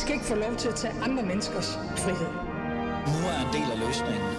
[0.00, 2.32] skal ikke få lov til at tage andre menneskers frihed.
[3.12, 4.30] Nu er en del af løsningen.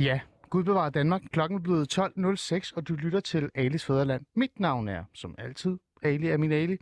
[0.00, 1.22] Ja, Gud bevarer Danmark.
[1.32, 4.24] Klokken er blevet 12.06, og du lytter til Alis Fæderland.
[4.36, 6.76] Mit navn er, som altid, Ali er min Ali.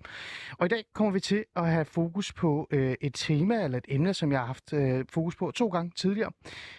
[0.58, 3.84] Og i dag kommer vi til at have fokus på øh, et tema eller et
[3.88, 6.32] emne, som jeg har haft øh, fokus på to gange tidligere.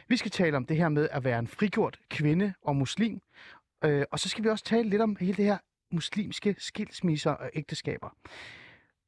[0.07, 3.19] Vi skal tale om det her med at være en frigjort kvinde og muslim.
[3.85, 5.57] Øh, og så skal vi også tale lidt om hele det her
[5.91, 8.09] muslimske skilsmisser og ægteskaber.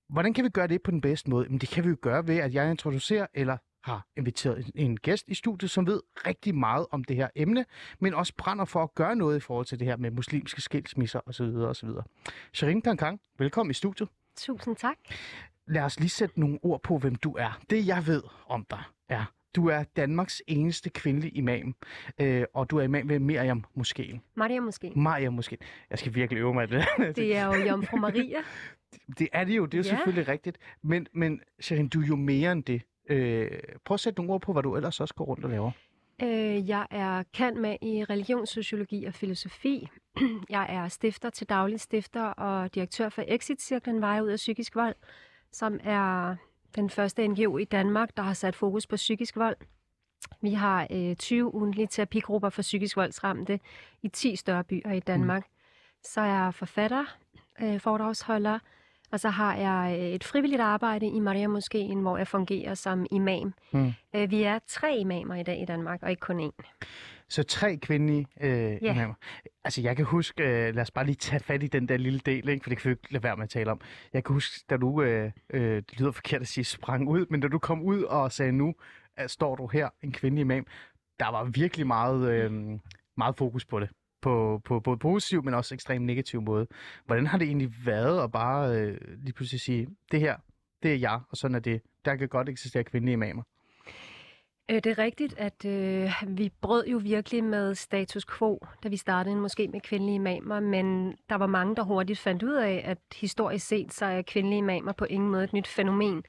[0.09, 1.49] Hvordan kan vi gøre det på den bedste måde?
[1.49, 5.27] Men det kan vi jo gøre ved, at jeg introducerer eller har inviteret en gæst
[5.27, 7.65] i studiet, som ved rigtig meget om det her emne,
[7.99, 11.19] men også brænder for at gøre noget i forhold til det her med muslimske skilsmisser
[11.25, 11.43] osv.
[11.43, 11.89] osv.
[12.53, 14.09] Sharin Kankang, velkommen i studiet.
[14.37, 14.97] Tusind tak.
[15.67, 17.59] Lad os lige sætte nogle ord på, hvem du er.
[17.69, 21.75] Det jeg ved om dig er, du er Danmarks eneste kvindelige imam,
[22.19, 24.21] øh, og du er imam ved Miriam Moskeen.
[24.35, 24.91] Mariam måske.
[24.95, 25.59] Mariam Moskeen.
[25.89, 26.85] Jeg skal virkelig øve mig det.
[27.15, 28.37] Det er jo Jomfru Maria.
[29.19, 29.89] Det er det jo, det er jo Ja.
[29.89, 30.57] selvfølgelig rigtigt.
[30.81, 32.81] Men, men Sharin, du er jo mere end det.
[33.09, 33.51] Øh,
[33.85, 35.71] prøv at sætte nogle ord på, hvad du ellers også går rundt og laver.
[36.23, 39.87] Øh, jeg er kendt med i religionssociologi og filosofi.
[40.49, 44.95] Jeg er stifter til daglig stifter og direktør for Exit-cirklen Veje ud af psykisk vold,
[45.51, 46.35] som er
[46.75, 49.55] den første NGO i Danmark, der har sat fokus på psykisk vold.
[50.41, 53.59] Vi har øh, 20 ugentlige terapigrupper for psykisk voldsramte
[54.01, 55.43] i 10 større byer i Danmark.
[55.43, 55.51] Mm.
[56.03, 57.05] Så er jeg forfatter,
[57.61, 58.59] øh, foredragsholder,
[59.11, 63.05] og så har jeg øh, et frivilligt arbejde i Maria Moskeen, hvor jeg fungerer som
[63.11, 63.53] imam.
[63.73, 63.93] Mm.
[64.15, 66.85] Øh, vi er tre imamer i dag i Danmark, og ikke kun én.
[67.29, 68.75] Så tre kvindelige øh, Ja.
[68.93, 69.13] imamer.
[69.63, 72.19] Altså, jeg kan huske, øh, lad os bare lige tage fat i den der lille
[72.19, 72.63] del, ikke?
[72.63, 73.81] for det kan vi ikke lade være med at tale om.
[74.13, 77.39] Jeg kan huske, da du, øh, øh, det lyder forkert at sige sprang ud, men
[77.39, 78.73] da du kom ud og sagde, nu
[79.17, 80.65] at står du her, en kvindelig imam,
[81.19, 82.51] der var virkelig meget, øh,
[83.17, 83.89] meget fokus på det.
[84.21, 86.67] På, på både positiv, men også ekstremt negativ måde.
[87.05, 90.35] Hvordan har det egentlig været at bare øh, lige pludselig sige, det her,
[90.83, 91.81] det er jeg, og sådan er det.
[92.05, 93.43] Der kan godt eksistere kvindelige imamer.
[94.71, 98.97] Øh, det er rigtigt, at øh, vi brød jo virkelig med status quo, da vi
[98.97, 102.97] startede måske med kvindelige imamer, men der var mange, der hurtigt fandt ud af, at
[103.15, 106.23] historisk set så er kvindelige imamer på ingen måde et nyt fænomen,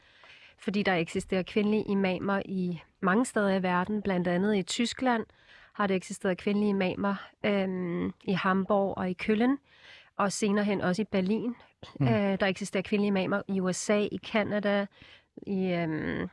[0.58, 5.25] fordi der eksisterer kvindelige imamer i mange steder i verden, blandt andet i Tyskland
[5.72, 9.58] har der eksisteret kvindelige imamer, øhm, i Hamburg og i Køln,
[10.16, 11.54] og senere hen også i Berlin.
[12.00, 12.08] Mm.
[12.08, 14.86] Øh, der eksisterer kvindelige imamer i USA, i Kanada,
[15.46, 15.72] i...
[15.72, 16.28] Øhm,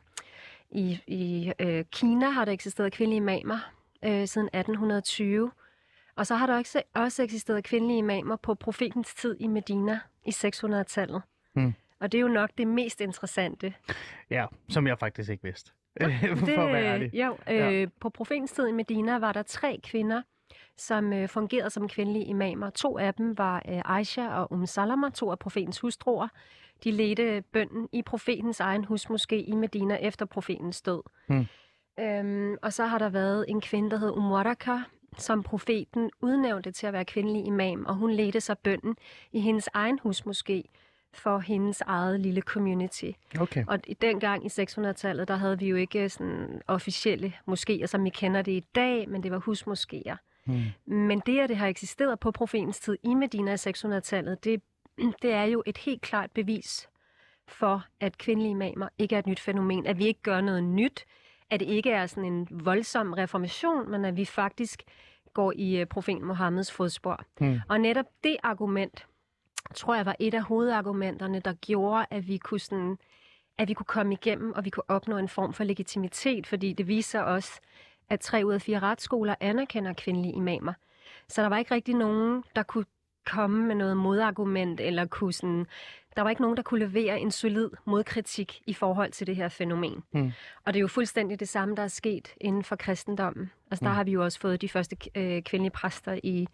[0.71, 3.71] i, i øh, Kina har der eksisteret kvindelige imamer
[4.03, 5.51] øh, siden 1820.
[6.15, 10.29] Og så har der også, også eksisteret kvindelige imamer på profetens tid i Medina i
[10.29, 11.21] 600-tallet.
[11.53, 11.73] Hmm.
[11.99, 13.73] Og det er jo nok det mest interessante.
[14.29, 15.71] Ja, som jeg faktisk ikke vidste.
[15.99, 17.13] For at være ærlig.
[17.13, 17.85] Jo, øh, Ja.
[18.01, 20.21] på profetens tid i Medina var der tre kvinder,
[20.77, 22.69] som øh, fungerede som kvindelige imamer.
[22.69, 26.27] To af dem var øh, Aisha og Um Salama, to af profetens hustruer.
[26.83, 31.01] De ledte bønden i profetens egen husmoské i Medina efter profetens død.
[31.27, 31.45] Hmm.
[31.99, 34.77] Øhm, og så har der været en kvinde, der hed Umwaraka,
[35.17, 38.95] som profeten udnævnte til at være kvindelig imam, og hun ledte sig bønden
[39.31, 40.61] i hendes egen husmoské
[41.13, 43.11] for hendes eget lille community.
[43.39, 43.63] Okay.
[43.67, 48.09] Og i dengang i 600-tallet, der havde vi jo ikke sådan officielle moskéer, som vi
[48.09, 50.15] kender det i dag, men det var husmoskéer.
[50.45, 50.95] Hmm.
[50.95, 54.61] Men det, at det har eksisteret på profetens tid i Medina i 600-tallet, det,
[55.21, 56.89] det er jo et helt klart bevis
[57.47, 59.87] for, at kvindelige imamer ikke er et nyt fænomen.
[59.87, 61.05] At vi ikke gør noget nyt.
[61.49, 64.83] At det ikke er sådan en voldsom reformation, men at vi faktisk
[65.33, 67.23] går i uh, profeten Mohammeds fodspor.
[67.39, 67.59] Hmm.
[67.69, 69.07] Og netop det argument,
[69.75, 72.97] tror jeg var et af hovedargumenterne, der gjorde, at vi kunne sådan
[73.57, 76.87] at vi kunne komme igennem, og vi kunne opnå en form for legitimitet, fordi det
[76.87, 77.59] viser os,
[78.09, 80.73] at tre ud af fire retsskoler anerkender kvindelige imamer.
[81.27, 82.85] Så der var ikke rigtig nogen, der kunne
[83.25, 85.67] komme med noget modargument, eller kunne sådan,
[86.15, 89.49] der var ikke nogen, der kunne levere en solid modkritik i forhold til det her
[89.49, 90.03] fænomen.
[90.11, 90.31] Mm.
[90.65, 93.51] Og det er jo fuldstændig det samme, der er sket inden for kristendommen.
[93.71, 93.95] Altså der Mm.
[93.95, 96.47] har vi jo også fået de første øh, kvindelige præster i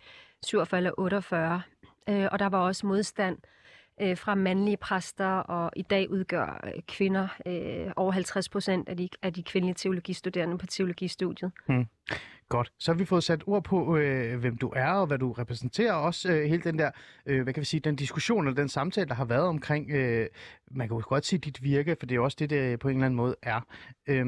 [0.44, 1.62] 47 eller 48,
[2.10, 3.38] øh, og der var også modstand
[4.02, 8.98] øh, fra mandlige præster, og i dag udgør øh, kvinder øh, over 50 procent af
[8.98, 11.52] de, af de kvindelige teologistuderende på teologistudiet.
[11.68, 11.86] Hmm.
[12.50, 12.72] Godt.
[12.80, 15.94] Så har vi fået sat ord på, øh, hvem du er og hvad du repræsenterer.
[15.94, 16.92] Også øh, hele den der,
[17.26, 20.28] øh, hvad kan vi sige, den diskussion eller den samtale, der har været omkring, øh,
[20.72, 22.88] man kan jo godt sige dit virke, for det er jo også det, det på
[22.88, 23.62] en eller anden måde er.
[24.08, 24.26] Øh,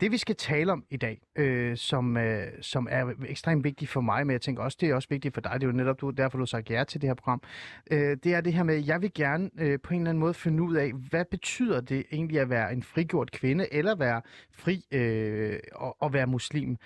[0.00, 4.00] det vi skal tale om i dag, øh, som, øh, som er ekstremt vigtigt for
[4.00, 6.00] mig, men jeg tænker også, det er også vigtigt for dig, det er jo netop
[6.00, 7.42] du, derfor, du har sagt ja til det her program,
[7.90, 10.34] øh, det er det her med, jeg vil gerne øh, på en eller anden måde
[10.34, 14.22] finde ud af, hvad betyder det egentlig at være en frigjort kvinde, eller være
[14.52, 16.76] fri øh, og, og være muslim?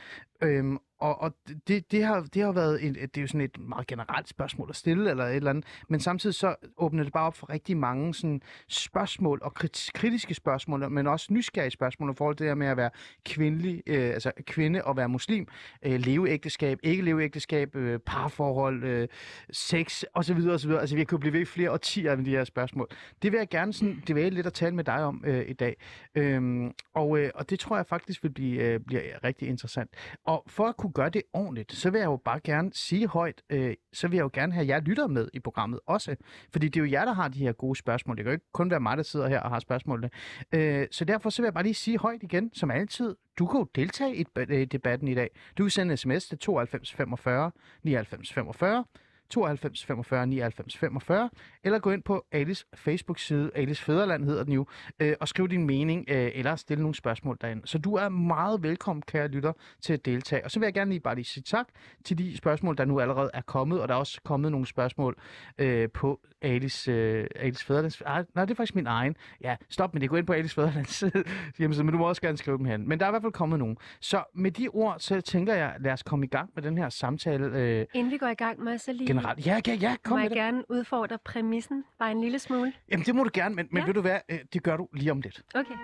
[0.43, 1.35] Øhm, og og
[1.69, 4.67] det, det, har, det har været en, det er jo sådan et meget generelt spørgsmål
[4.71, 7.77] at stille, eller et eller andet, men samtidig så åbner det bare op for rigtig
[7.77, 12.51] mange sådan, spørgsmål, og krit- kritiske spørgsmål, men også nysgerrige spørgsmål i forhold til det
[12.51, 12.91] her med at være
[13.25, 15.47] kvindelig, øh, altså kvinde og være muslim,
[15.83, 19.09] øh, leveægteskab, ikke leveægteskab, øh, parforhold, øh,
[19.53, 20.39] sex osv.
[20.49, 20.71] osv.
[20.71, 22.89] Altså vi kunne blive ved i flere årtier med de her spørgsmål.
[23.23, 25.49] Det vil jeg gerne sådan, det vil jeg lidt at tale med dig om øh,
[25.49, 25.77] i dag.
[26.15, 29.91] Øhm, og, øh, og det tror jeg faktisk vil blive, øh, blive rigtig interessant.
[30.25, 33.43] Og for at kunne gøre det ordentligt, så vil jeg jo bare gerne sige højt,
[33.51, 36.17] øh, så vil jeg jo gerne have jer lytter med i programmet også.
[36.53, 38.17] Fordi det er jo jer, der har de her gode spørgsmål.
[38.17, 40.11] Det kan jo ikke kun være mig, der sidder her og har spørgsmålene.
[40.55, 43.17] Øh, så derfor så vil jeg bare lige sige højt igen, som altid.
[43.39, 45.31] Du kan jo deltage i i øh, debatten i dag.
[45.59, 47.51] Du kan sende en sms til 92 45
[47.83, 48.85] 99 45
[49.31, 51.31] 92 45 99 45,
[51.65, 54.67] eller gå ind på Alice Facebook-side, Alice Fæderland hedder den jo,
[55.01, 57.63] øh, og skriv din mening, øh, eller stille nogle spørgsmål derinde.
[57.65, 60.45] Så du er meget velkommen, kære lytter, til at deltage.
[60.45, 61.69] Og så vil jeg gerne lige bare lige sige tak
[62.05, 65.17] til de spørgsmål, der nu allerede er kommet, og der er også kommet nogle spørgsmål
[65.59, 68.03] øh, på Alice, øh, Alice Fæderlands...
[68.07, 69.17] Ah, nej, det er faktisk min egen.
[69.41, 70.11] Ja, stop med det.
[70.11, 71.05] Gå ind på Alice Fæderlands
[71.59, 72.89] hjemmeside, men du må også gerne skrive dem hen.
[72.89, 73.77] Men der er i hvert fald kommet nogen.
[74.01, 76.89] Så med de ord, så tænker jeg, lad os komme i gang med den her
[76.89, 79.47] samtale øh, Inden vi går i gang med, så lige generelt.
[79.47, 80.37] Ja, ja, ja, kom må med jeg det.
[80.37, 82.73] gerne udfordre præmissen bare en lille smule.
[82.91, 83.87] Jamen, det må du gerne, men, men Ja.
[83.87, 85.43] ved du hvad, øh, det gør du lige om lidt.
[85.55, 85.75] Okay.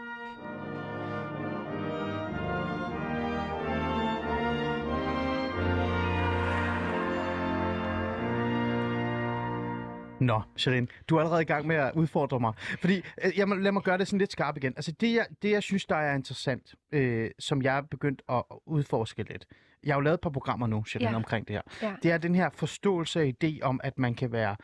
[10.27, 12.53] Nå, Sherin, du er allerede i gang med at udfordre mig.
[12.57, 14.73] Fordi, øh, jeg må, lad mig gøre det sådan lidt skarpt igen.
[14.77, 18.43] Altså, det jeg, det, jeg synes, der er interessant, øh, som jeg er begyndt at
[18.67, 19.47] udforske lidt.
[19.85, 21.15] Jeg har jo lavet et par programmer nu, Sherin, Ja.
[21.17, 21.63] omkring det her.
[21.89, 21.95] Ja.
[22.03, 24.57] Det er den her forståelse og idé om, at man kan være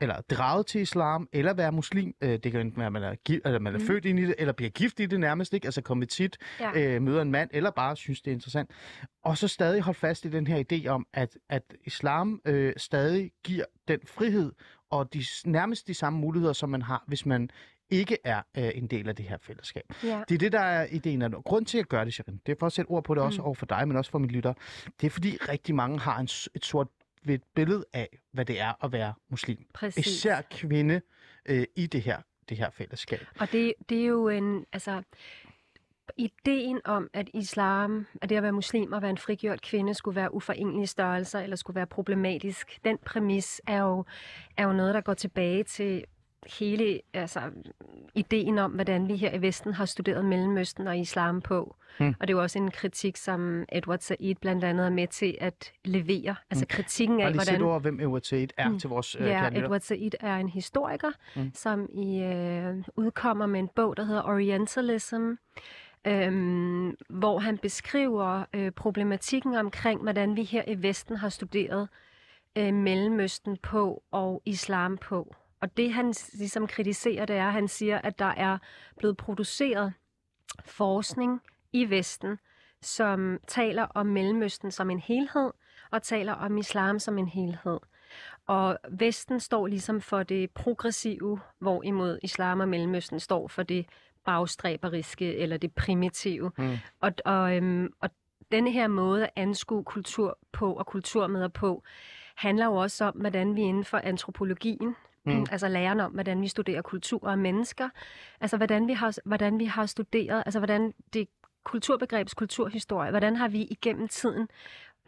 [0.00, 2.14] eller draget til islam, eller være muslim.
[2.20, 3.86] Øh, det kan enten være, at man er, gi- eller man er mm.
[3.86, 5.64] født ind i det, eller bliver gift i det nærmest, ikke?
[5.66, 6.94] altså konvertit, Ja.
[6.94, 8.70] øh, møder en mand, eller bare synes, det er interessant.
[9.24, 13.30] Og så stadig holde fast i den her idé om, at, at islam øh, stadig
[13.44, 14.52] giver den frihed
[14.90, 17.50] og de, nærmest de samme muligheder, som man har, hvis man
[17.90, 19.82] ikke er øh, en del af det her fællesskab.
[20.04, 20.22] ja.
[20.28, 21.22] Det er det, der er ideen.
[21.22, 23.22] Og grund til at gøre det, Sharon, det er for at sætte ord på det
[23.22, 23.46] også Mm.
[23.46, 24.52] over for dig, men også for mine lytter.
[25.00, 26.88] Det er fordi rigtig mange har en, et sort
[27.22, 29.66] hvidt billede af, hvad det er at være muslim.
[29.74, 30.06] Præcis.
[30.06, 31.00] Især kvinde
[31.46, 32.18] øh, i det her,
[32.48, 33.26] det her fællesskab.
[33.40, 35.02] Og det, det er jo en, altså,
[36.16, 40.16] ideen om, at islam, at det at være muslim og være en frigjort kvinde, skulle
[40.16, 44.04] være uforenelige størrelser, eller skulle være problematisk, den præmis er jo,
[44.56, 46.04] er jo noget, der går tilbage til
[46.58, 47.40] hele altså,
[48.14, 51.76] ideen om, hvordan vi her i Vesten har studeret Mellemøsten og islam på.
[51.98, 52.14] Hmm.
[52.20, 55.36] Og det er jo også en kritik, som Edward Said blandt andet er med til
[55.40, 56.34] at levere.
[56.50, 57.62] Altså kritikken af, Bare lige hvordan...
[57.62, 58.78] ord, hvem Edward Said er Mm.
[58.78, 59.64] til vores øh, Ja, lytter.
[59.64, 61.42] Edward Said er en historiker, Mm.
[61.42, 61.50] mm.
[61.54, 65.30] som i øh, udkommer med en bog, der hedder Orientalism,
[66.06, 71.88] øhm, hvor han beskriver øh, problematikken omkring, hvordan vi her i Vesten har studeret
[72.56, 75.34] øh, Mellemøsten på og islam på.
[75.60, 78.58] Og det han ligesom kritiserer, det er, at han siger, at der er
[78.98, 79.92] blevet produceret
[80.64, 81.40] forskning
[81.72, 82.38] i Vesten,
[82.82, 85.50] som taler om Mellemøsten som en helhed,
[85.90, 87.78] og taler om islam som en helhed.
[88.46, 93.86] Og Vesten står ligesom for det progressive, hvorimod islam og Mellemøsten står for det
[94.28, 96.50] bagstræberiske eller det primitive.
[96.58, 96.76] Mm.
[97.00, 98.10] Og, og, øhm, og
[98.52, 101.82] denne her måde at anskue kultur på og kulturmøder på,
[102.36, 104.94] handler jo også om, hvordan vi inden for antropologien,
[105.24, 105.32] Mm.
[105.34, 105.46] mm.
[105.50, 107.88] altså læren om, hvordan vi studerer kultur og mennesker,
[108.40, 111.28] altså hvordan vi har, hvordan vi har studeret, altså hvordan det
[111.64, 114.48] kulturbegrebs kulturhistorie, hvordan har vi igennem tiden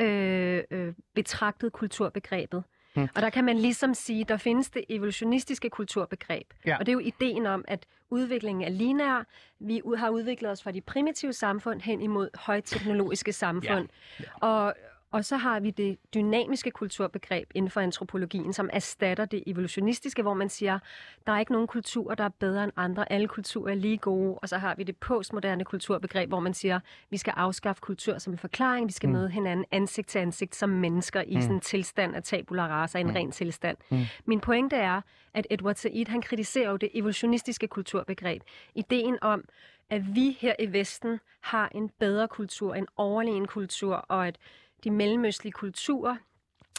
[0.00, 2.64] øh, øh, betragtet kulturbegrebet.
[2.96, 3.02] Mm.
[3.02, 3.08] Mm.
[3.14, 6.46] Og der kan man ligesom sige, der findes det evolutionistiske kulturbegreb.
[6.66, 6.78] Ja.
[6.78, 9.26] Og det er jo ideen om, at udviklingen er lineær.
[9.60, 13.88] Vi har udviklet os fra de primitive samfund hen imod højteknologiske samfund.
[14.20, 14.24] Ja.
[14.46, 14.74] Og,
[15.12, 20.34] og så har vi det dynamiske kulturbegreb inden for antropologien, som erstatter det evolutionistiske, hvor
[20.34, 20.78] man siger,
[21.26, 23.12] der er ikke nogen kulturer, der er bedre end andre.
[23.12, 24.38] Alle kulturer er lige gode.
[24.38, 28.32] Og så har vi det postmoderne kulturbegreb, hvor man siger, vi skal afskaffe kultur som
[28.32, 28.86] en forklaring.
[28.86, 29.12] Vi skal Mm.
[29.12, 31.40] møde hinanden ansigt til ansigt som mennesker i Mm.
[31.40, 33.12] sådan en tilstand af tabula rasa, en mm.
[33.12, 33.76] ren tilstand.
[33.90, 33.98] Mm.
[34.24, 35.00] Min pointe er,
[35.34, 38.42] at Edward Said, han kritiserer jo det evolutionistiske kulturbegreb.
[38.74, 39.44] Ideen om,
[39.90, 44.36] at vi her i Vesten har en bedre kultur, en overlegen kultur, og at
[44.84, 46.16] de mellemøstlige kulturer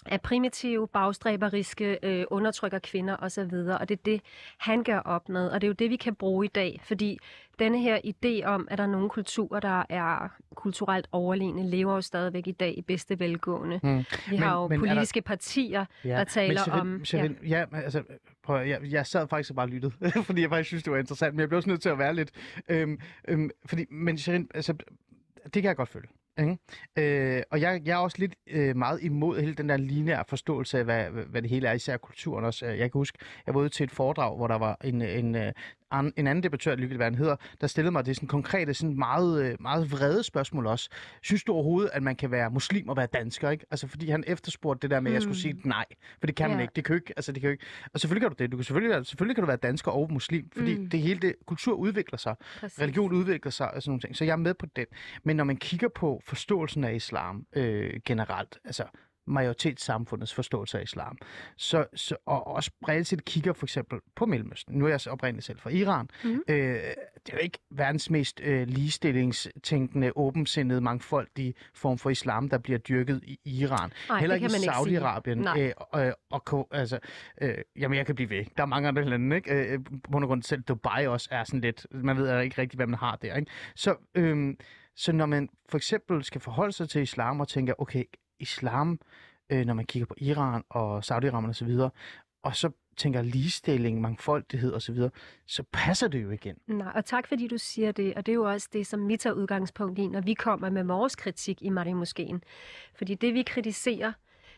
[0.06, 3.42] er primitive, bagstræberiske, øh, undertrykker kvinder osv.,
[3.80, 4.22] og det er det,
[4.58, 7.18] han gør op med, og det er jo det, vi kan bruge i dag, fordi
[7.60, 12.02] denne her idé om, at der er nogle kulturer, der er kulturelt overlegne, lever jo
[12.02, 13.80] stadigvæk i dag i bedste velgående.
[13.84, 13.98] Mm.
[13.98, 17.06] Vi Men- har jo men er der- politiske partier, Ja, der taler men om...
[17.06, 17.60] Sherin, ja.
[17.72, 18.04] ja, altså,
[18.44, 19.94] prøv, jeg, jeg sad faktisk og bare lyttede,
[20.28, 22.14] fordi jeg faktisk synes, det var interessant, men jeg blev også nødt til at være
[22.16, 22.32] lidt.
[22.70, 24.74] Øhm, øhm, fordi, men Sherin, altså,
[25.44, 26.08] det kan jeg godt følge.
[26.42, 26.58] Ikke?
[26.98, 30.78] Øh, og jeg, jeg er også lidt øh, meget imod hele den der lineære forståelse
[30.78, 32.66] af, hvad, hvad det hele er, især kulturen også.
[32.66, 35.36] Øh, jeg kan huske, jeg var ude til et foredrag, hvor der var en, en,
[35.36, 35.52] øh,
[36.00, 39.44] en anden debattør, Lykke hvad han hedder, der stillede mig det sådan konkrete, sådan meget,
[39.46, 40.90] øh, meget vrede spørgsmål også.
[41.22, 43.66] Synes du overhovedet, at man kan være muslim og være dansker, ikke?
[43.72, 45.86] Altså, fordi han efterspurgte det der med, at jeg skulle sige nej.
[46.20, 46.62] For det kan man Ja.
[46.62, 46.72] ikke.
[46.76, 47.66] Det kan jo ikke, altså, det kan jo ikke.
[47.94, 48.52] Og selvfølgelig kan du det.
[48.52, 50.90] Du kan selvfølgelig, være- selvfølgelig kan du være dansker og muslim, fordi Mm.
[50.90, 52.36] det hele det, kultur udvikler sig.
[52.60, 52.82] Præcis.
[52.82, 54.16] Religion udvikler sig og sådan nogle ting.
[54.16, 54.86] Så jeg er med på den.
[55.24, 58.84] Men når man kigger på forståelsen af islam øh, generelt, altså
[59.32, 61.18] majoritetssamfundets forståelse af islam,
[61.58, 64.76] så, så, og også bredt set kigger for eksempel på Mellemøsten.
[64.78, 66.10] Nu er jeg så oprindeligt selv fra Iran.
[66.24, 66.44] Mhm.
[66.48, 72.58] Øh, det er jo ikke verdens mest øh, ligestillingstænkende, åbensindede, mangfoldige form for islam, der
[72.58, 73.92] bliver dyrket i Iran.
[74.10, 74.50] Nej, Heller ikke i.
[74.50, 75.60] Saudi-Arabien.
[75.60, 77.00] Øh, øh, og, ko- altså,
[77.42, 78.46] øh, jamen, jeg kan blive ved.
[78.58, 79.54] Der er mange andre lande, ikke?
[79.74, 82.88] Øh, på grund af selv Dubai også er sådan lidt, man ved ikke rigtig, hvad
[82.88, 83.52] man har der, ikke?
[83.76, 84.54] Så, øh,
[84.96, 88.04] så når man for eksempel skal forholde sig til islam og tænker, okay,
[88.42, 89.00] islam,
[89.50, 91.90] øh, når man kigger på Iran og Saudi-Arabien og så
[92.44, 95.10] og så tænker ligestilling, mangfoldighed og så videre,
[95.46, 96.56] så passer det jo igen.
[96.68, 99.18] Nej, og tak fordi du siger det, og det er jo også det, som vi
[99.18, 102.44] tager udgangspunkt i, når vi kommer med vores kritik i Mariamoskeen.
[102.96, 104.14] Fordi det, vi kritiserer,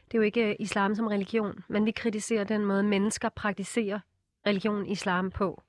[0.05, 3.99] det er jo ikke øh, islam som religion, men vi kritiserer den måde, mennesker praktiserer
[4.47, 5.63] religion islam på.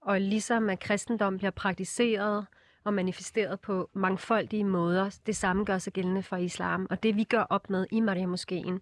[0.00, 2.46] Og ligesom at kristendom bliver praktiseret
[2.88, 6.86] og manifesteret på mangfoldige måder, det samme gør sig gældende for islam.
[6.90, 8.80] Og det, vi gør op med i Mariamoskeen,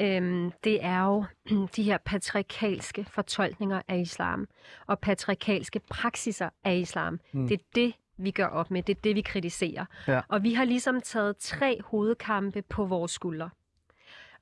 [0.00, 1.24] øhm, det er jo
[1.76, 4.48] de her patriarkalske fortolkninger af islam
[4.86, 7.20] og patriarkalske praksiser af islam.
[7.32, 7.48] Mm.
[7.48, 8.82] Det er det, vi gør op med.
[8.82, 9.84] Det er det, vi kritiserer.
[10.08, 10.20] Ja.
[10.28, 13.50] Og vi har ligesom taget tre hovedkampe på vores skuldre.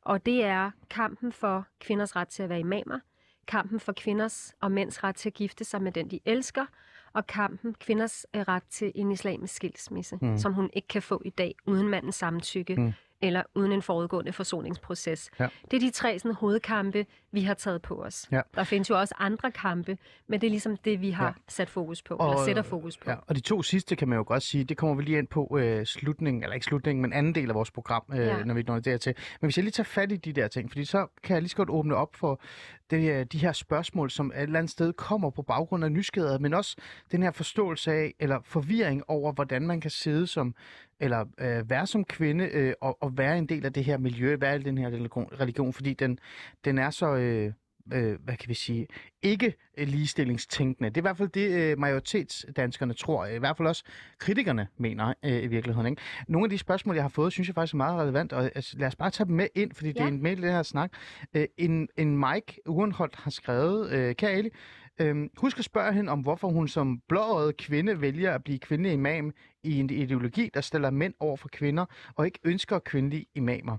[0.02, 2.98] Og det er kampen for kvinders ret til at være imamer,
[3.46, 6.66] kampen for kvinders og mænds ret til at gifte sig med den, de elsker,
[7.12, 10.28] og kampen kvinders øh, ret til en islamisk skilsmisse, Mm.
[10.28, 10.38] mm.
[10.38, 12.92] som hun ikke kan få i dag uden mandens samtykke, Mm.
[13.22, 15.30] Eller uden en forudgående forsoningsproces.
[15.40, 15.48] Ja.
[15.70, 18.28] Det er de tre sådan, hovedkampe, vi har taget på os.
[18.32, 18.40] Ja.
[18.54, 21.32] Der findes jo også andre kampe, men det er ligesom det, vi har Ja.
[21.48, 23.10] sat fokus på, Og- eller sætter fokus på.
[23.10, 25.26] Ja, og de to sidste kan man jo godt sige, det kommer vi lige ind
[25.28, 28.44] på øh, slutningen, eller ikke slutningen, men anden del af vores program, øh, ja.
[28.44, 29.14] Når vi når det til.
[29.40, 31.50] Men hvis jeg lige tager fat i de der ting, fordi så kan jeg lige
[31.50, 32.40] så godt åbne op for
[32.90, 36.38] det, øh, de her spørgsmål, som et eller andet sted kommer på baggrund af nysgerrighed,
[36.38, 36.76] men også
[37.12, 40.54] den her forståelse af, eller forvirring over, hvordan man kan sidde som,
[41.00, 44.36] eller øh, være som kvinde, øh, og, og være en del af det her miljø,
[44.40, 44.88] være i den her
[45.40, 46.18] religion, fordi den,
[46.64, 47.14] den er så...
[47.14, 47.52] Øh,
[47.92, 48.86] øh, hvad kan vi sige,
[49.22, 50.90] ikke øh, ligestillingstænkende.
[50.90, 53.26] Det er i hvert fald det, øh, majoritetsdanskerne tror.
[53.26, 53.84] I hvert fald også
[54.18, 55.86] kritikerne mener øh, i virkeligheden.
[55.86, 56.02] Ikke?
[56.28, 58.78] Nogle af de spørgsmål, jeg har fået, synes jeg faktisk er meget relevant, og altså,
[58.78, 59.92] lad os bare tage dem med ind, fordi ja.
[59.92, 60.92] det er en mail i den her snak.
[61.34, 64.50] Øh, en, en Mike Urenholdt har skrevet, øh, kære Ali,
[65.00, 68.92] øh, husk at spørge hende om, hvorfor hun som blåøjet kvinde vælger at blive kvindelig
[68.92, 73.78] imam i en ideologi, der stiller mænd over for kvinder, og ikke ønsker kvindelige imamer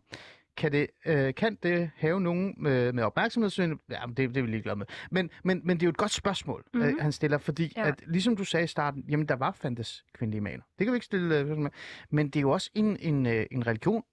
[0.60, 3.78] kan det, øh, kan det have nogen med, med opmærksomhedssyn?
[3.90, 4.86] Ja, det, det er vi ligeglade med.
[5.12, 6.88] Men, men, men det er jo et godt spørgsmål, mm-hmm.
[6.88, 7.02] øh, Mhm.
[7.02, 7.88] han stiller, fordi ja.
[7.88, 10.64] At, ligesom du sagde i starten, jamen der var fandtes kvindelige imamer.
[10.80, 11.70] Det kan vi ikke stille øh.
[12.10, 14.04] Men det er jo også en, en, øh, en religion,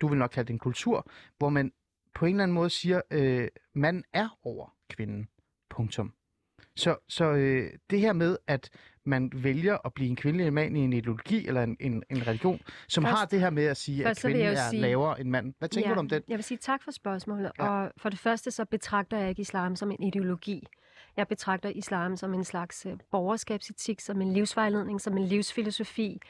[0.00, 1.72] du vil nok kalde det en kultur, hvor man
[2.14, 5.28] på en eller anden måde siger, øh, man er over kvinden.
[5.70, 6.12] Punktum.
[6.76, 8.70] Så, så øh, det her med, at
[9.04, 12.60] man vælger at blive en kvindelig mand i en ideologi eller en, en, en religion,
[12.88, 15.28] som Først- har det her med at sige, at først kvinden er sige- lavere end
[15.30, 15.54] manden.
[15.58, 16.22] Hvad tænker ja, du om det?
[16.28, 17.52] Jeg vil sige tak for spørgsmålet.
[17.58, 17.64] Ja.
[17.64, 17.70] Ja.
[17.70, 20.66] Og for det første så betragter jeg ikke islam som en ideologi.
[21.16, 26.20] Jeg betragter islam som en slags øh, borgerskabsetik, som en livsvejledning, som en livsfilosofi.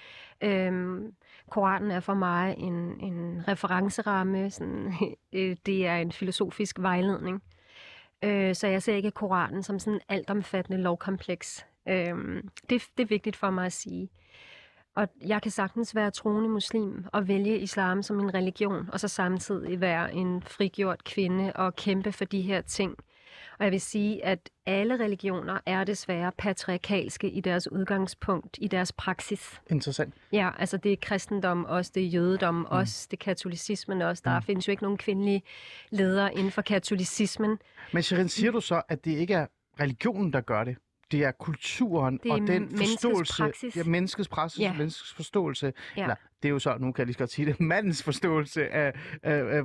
[0.40, 1.12] Øhm,
[1.50, 4.50] Koranen er for mig en, en referenceramme.
[4.50, 4.92] Sådan,
[5.34, 7.42] øh, det er en filosofisk vejledning.
[8.24, 11.66] Øh, så jeg ser ikke Koranen som sådan en altomfattende lovkompleks.
[11.88, 14.08] Øh, det, det er vigtigt for mig at sige.
[14.96, 19.08] Og jeg kan sagtens være troende muslim og vælge islam som en religion, og så
[19.08, 22.96] samtidig være en frigjort kvinde og kæmpe for de her ting.
[23.58, 28.92] Og jeg vil sige, at alle religioner er desværre patriarkalske i deres udgangspunkt, i deres
[28.92, 29.60] praksis.
[29.70, 30.14] Interessant.
[30.32, 32.64] Ja, altså det er kristendom også, det er jødedom mm.
[32.70, 34.22] også, det er katolicismen også.
[34.24, 34.42] Der Mm.
[34.42, 35.42] findes jo ikke nogen kvindelige
[35.90, 37.58] ledere inden for katolicismen.
[37.92, 39.46] Men Shirin, siger du så, at det ikke er
[39.80, 40.76] religionen, der gør det?
[41.10, 43.76] Det er kulturen Det er og den forståelse, praksis.
[43.76, 44.64] Ja, menneskets praksis, ja.
[44.64, 44.72] Ja.
[44.72, 45.72] menneskets forståelse.
[45.96, 46.02] Ja.
[46.02, 48.68] Eller, det er jo så, nu kan jeg lige så godt sige det, mandens forståelse
[48.68, 49.62] af, af, af,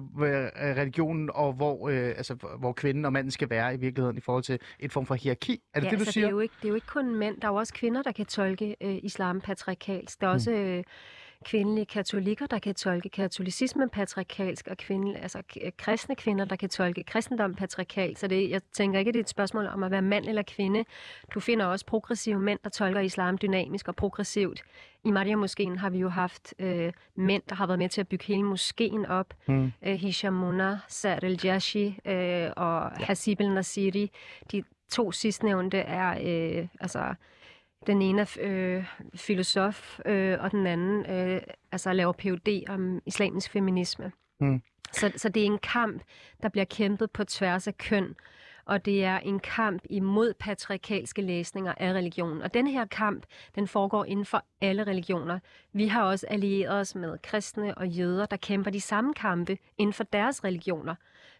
[0.55, 4.21] af religionen, og hvor, øh, altså, hvor kvinden og manden skal være i virkeligheden i
[4.21, 5.61] forhold til et form for hierarki.
[5.73, 6.25] Er det ja, det, du altså, siger?
[6.25, 8.01] Det er, jo ikke, det er jo ikke kun mænd, der er jo også kvinder,
[8.01, 10.21] der kan tolke øh, islam patriarkalsk.
[10.21, 10.35] Der er Mm.
[10.35, 10.83] også øh,
[11.45, 16.69] kvindelige katolikker, der kan tolke katolicismen patriarkalsk, og kvinde, altså k- kristne kvinder, der kan
[16.69, 18.19] tolke kristendom patriarkalsk.
[18.21, 20.41] Så det, jeg tænker ikke, at det er et spørgsmål om at være mand eller
[20.41, 20.85] kvinde.
[21.33, 24.63] Du finder også progressive mænd, der tolker islam dynamisk og progressivt.
[25.03, 28.07] I Maria Moskeen har vi jo haft øh, mænd, der har været med til at
[28.07, 29.33] bygge hele moskeen op.
[29.47, 29.71] Mm.
[29.85, 32.91] Øh, Hisham Mona, Sa'd el-Jashi øh, og.
[32.91, 34.07] Hasib el-Nasiri.
[34.51, 37.13] De to sidstnævnte er øh, altså
[37.87, 38.85] den ene er øh,
[39.15, 42.63] filosof, øh, og den anden øh, altså laver Ph.D.
[42.69, 44.11] om islamisk feminisme.
[44.39, 44.61] Mm.
[44.91, 46.01] Så, så det er en kamp,
[46.43, 48.15] der bliver kæmpet på tværs af køn,
[48.65, 52.41] og det er en kamp imod patriarkalske læsninger af religion.
[52.41, 55.39] Og den her kamp, den foregår inden for alle religioner.
[55.73, 59.93] Vi har også allieret os med kristne og jøder, der kæmper de samme kampe inden
[59.93, 60.95] for deres religioner.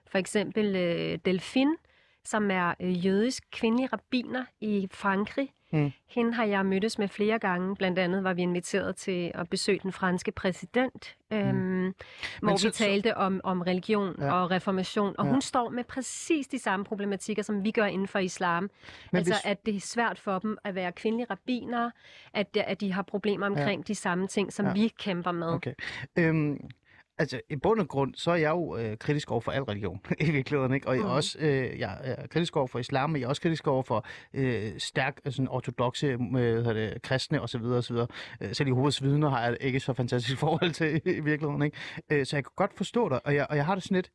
[0.08, 1.76] For eksempel øh, Delphine,
[2.25, 5.50] som er øh, jødisk kvindelig rabbiner i Frankrig.
[5.74, 5.92] Mm.
[6.08, 7.75] Hende har jeg mødtes med flere gange.
[7.75, 11.94] Blandt andet var vi inviteret til at besøge den franske præsident, øhm,
[12.42, 14.34] hvor så- vi talte om, om religion Ja.
[14.34, 15.16] og reformation.
[15.18, 15.32] Og Ja.
[15.32, 18.63] hun står med præcis de samme problematikker, som vi gør inden for islam.
[18.63, 18.70] Men
[19.12, 21.92] Men altså, hvis- at det er svært for dem at være kvindelige rabbiner,
[22.34, 23.84] at, de- at de har problemer omkring ja.
[23.88, 24.74] de samme ting, som ja.
[24.74, 25.48] vi kæmper med.
[25.48, 25.74] Okay.
[26.20, 26.70] Øhm,
[27.18, 30.00] altså, i bund og grund, så er jeg jo øh, kritisk over for al religion,
[30.27, 30.88] i virkeligheden, ikke?
[30.88, 31.12] Og jeg Mhm.
[31.12, 34.06] også øh, jeg er kritisk over for islam, men jeg er også kritisk over for
[34.34, 37.63] øh, stærk, øh, sådan ortodoxe, øh, det, kristne osv.
[37.63, 37.96] osv.
[38.41, 41.77] Øh, selv i hovedets vidner har jeg ikke så fantastisk forhold til i virkeligheden, ikke?
[42.12, 44.12] Øh, så jeg kan godt forstå dig, og jeg, og jeg har det sådan lidt...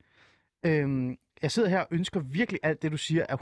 [0.67, 3.41] Øh, jeg sidder her og ønsker virkelig alt det, du siger, er 100%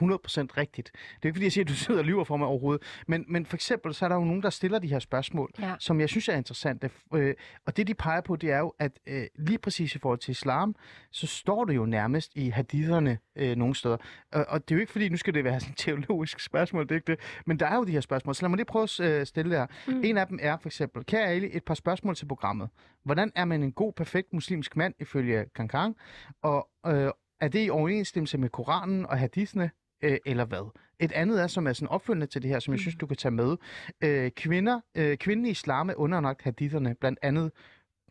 [0.56, 0.90] rigtigt.
[0.92, 2.82] Det er ikke, fordi jeg siger, at du sidder og lyver for mig overhovedet.
[3.06, 5.74] Men, men for eksempel, så er der jo nogen, der stiller de her spørgsmål, Ja.
[5.78, 6.90] som jeg synes er interessante.
[7.14, 7.34] Øh,
[7.66, 10.30] og det, de peger på, det er jo, at øh, lige præcis i forhold til
[10.30, 10.76] islam,
[11.10, 13.96] så står det jo nærmest i haditherne øh, nogle steder.
[14.32, 16.82] Og, og det er jo ikke, fordi nu skal det være sådan et teologisk spørgsmål,
[16.82, 17.20] det er ikke det.
[17.46, 19.54] Men der er jo de her spørgsmål, så lad mig lige prøve at øh, stille
[19.54, 19.66] jer.
[19.88, 20.00] Mm.
[20.04, 22.68] En af dem er for eksempel, kære Ali, et par spørgsmål til programmet.
[23.04, 25.96] Hvordan er man en god, perfekt muslimsk mand ifølge Kankang?
[26.42, 27.10] Og øh,
[27.44, 29.70] er det i overensstemmelse med Koranen og hadithene,
[30.02, 30.70] øh, eller hvad?
[31.00, 33.16] Et andet er, som er sådan opfølgende til det her, som jeg synes, du kan
[33.16, 33.56] tage med.
[34.00, 37.52] Øh, kvinder, øh, kvinden i islam er underlagt haditherne, blandt andet,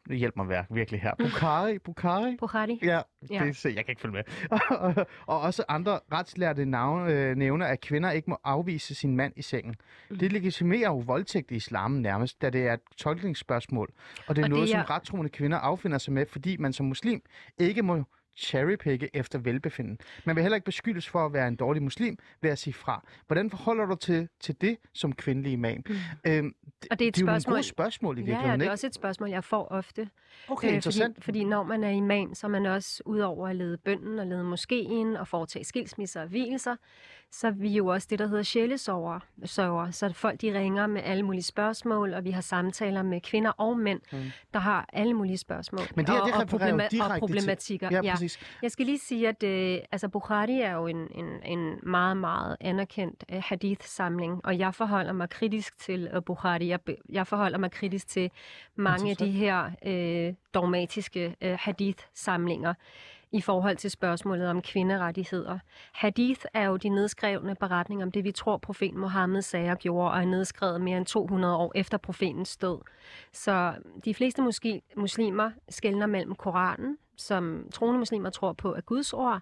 [0.10, 2.36] hjælp mig værk virkelig her, Bukhari, Bukhari?
[2.40, 2.80] Bukhari?
[2.84, 3.44] Ja, Ja.
[3.46, 4.24] det, se, jeg kan ikke følge med.
[4.70, 9.34] og, og også andre retslærte navne, øh, nævner, at kvinder ikke må afvise sin mand
[9.36, 9.76] i sengen.
[10.10, 10.18] Mm.
[10.18, 13.90] Det legitimerer jo voldtægt i islammen nærmest, da det er et tolkningsspørgsmål.
[14.28, 16.74] Og det er Og noget, det som er- rettroende kvinder affinder sig med, fordi man
[16.74, 17.22] som muslim
[17.58, 18.04] ikke må
[18.38, 19.98] cherrypicke efter velbefinden.
[20.26, 23.08] Man vil heller ikke beskyldes for at være en dårlig muslim ved at sige fra.
[23.28, 25.78] Hvordan forholder du til, til det som kvindelig imam?
[25.90, 25.96] Mm.
[26.28, 27.54] Øhm, det, Og det er et det er jo spørgsmål...
[27.54, 30.10] gode spørgsmål i Ja, virkeligheden, ja, det er også et spørgsmål, jeg får ofte.
[30.48, 31.16] Okay, Øh, interessant.
[31.16, 34.28] Fordi, fordi når man er imam, så er man også udover at lede bønden og
[34.28, 36.76] lede moskeen og foretage skilsmisser og hvilelser,
[37.34, 39.20] så er vi jo også det, der hedder sjælesover.
[39.46, 39.92] sørger.
[39.92, 43.78] Så folk de ringer med alle mulige spørgsmål, og vi har samtaler med kvinder og
[43.78, 44.20] mænd, mm.
[44.54, 45.82] der har alle mulige spørgsmål.
[45.96, 47.90] Men det her, og, det og, problema- og til- problematikker.
[47.92, 48.40] Ja, præcis.
[48.62, 52.58] Jeg skal lige sige, at øh, altså Bukhari er jo en, en, en meget, meget
[52.62, 56.68] anerkendt øh, hadith-samling, og jeg forholder mig kritisk til øh, Bukhari.
[56.68, 58.32] Jeg, jeg forholder mig kritisk til
[58.76, 62.74] mange af de her øh, dogmatiske øh, hadith-samlinger
[63.34, 65.60] i forhold til spørgsmålet om kvinderettigheder.
[65.94, 70.12] Hadith er jo de nedskrevne beretninger om det, vi tror, profeten Mohammed sagde og gjorde,
[70.12, 72.78] og er nedskrevet mere end 200 år efter profetens død.
[73.32, 73.74] Så
[74.06, 79.42] de fleste muslim, muslimer skældner mellem Koranen, som troende muslimer tror på er Guds ord,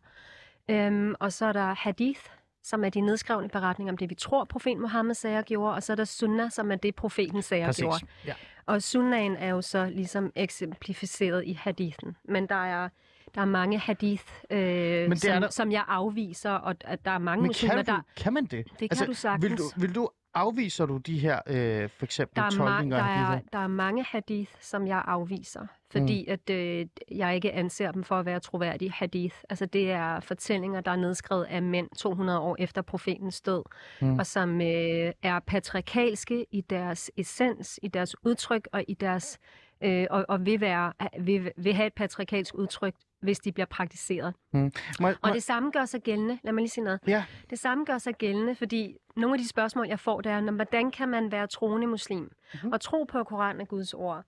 [0.70, 2.22] øhm, og så er der hadith,
[2.64, 5.84] som er de nedskrevne beretninger om det, vi tror, profeten Mohammed sagde og gjorde, og
[5.84, 8.06] så er der sunnah, som er det, profeten sagde og gjorde.
[8.26, 8.34] Ja.
[8.66, 12.18] Og sunnahen er jo så ligesom eksemplificeret i hadithen.
[12.24, 12.90] Men der er,
[13.36, 17.12] der er mange hadith, øh, det er som, der- som jeg afviser, og at der
[17.12, 18.02] er mange Men muslimer, kan, du, der...
[18.18, 18.68] kan man det?
[18.80, 19.50] Det kan du sagtens.
[19.50, 22.98] Vil du, vil du afviser du de her, øh, for eksempel, Der er, ma- tolkninger
[22.98, 26.34] der, af de er, der er mange hadith, som jeg afviser, fordi mm.
[26.34, 29.36] at øh, jeg ikke anser dem for at være troværdige hadith.
[29.50, 33.64] Altså det er fortællinger, der er nedskrevet af mænd 200 år efter profetens død,
[34.02, 34.20] mm.
[34.20, 39.38] og som øh, er patriarkalske i deres essens, i deres udtryk og i deres
[39.84, 44.34] øh, og, og vil, være, vil, vil have et patriarkalsk udtryk, hvis de bliver praktiseret.
[44.54, 44.60] Mm.
[44.60, 46.40] Må, må, Og det samme gør sig gældende.
[46.44, 47.00] Lad mig lige sige noget.
[47.08, 50.40] ja, Det samme gør sig gældende, fordi nogle af de spørgsmål, jeg får, det er,
[50.42, 52.32] "Nå, hvordan kan man være troende muslim
[52.64, 52.72] Mhm.
[52.74, 54.24] og tro på, Koranen er Guds ord?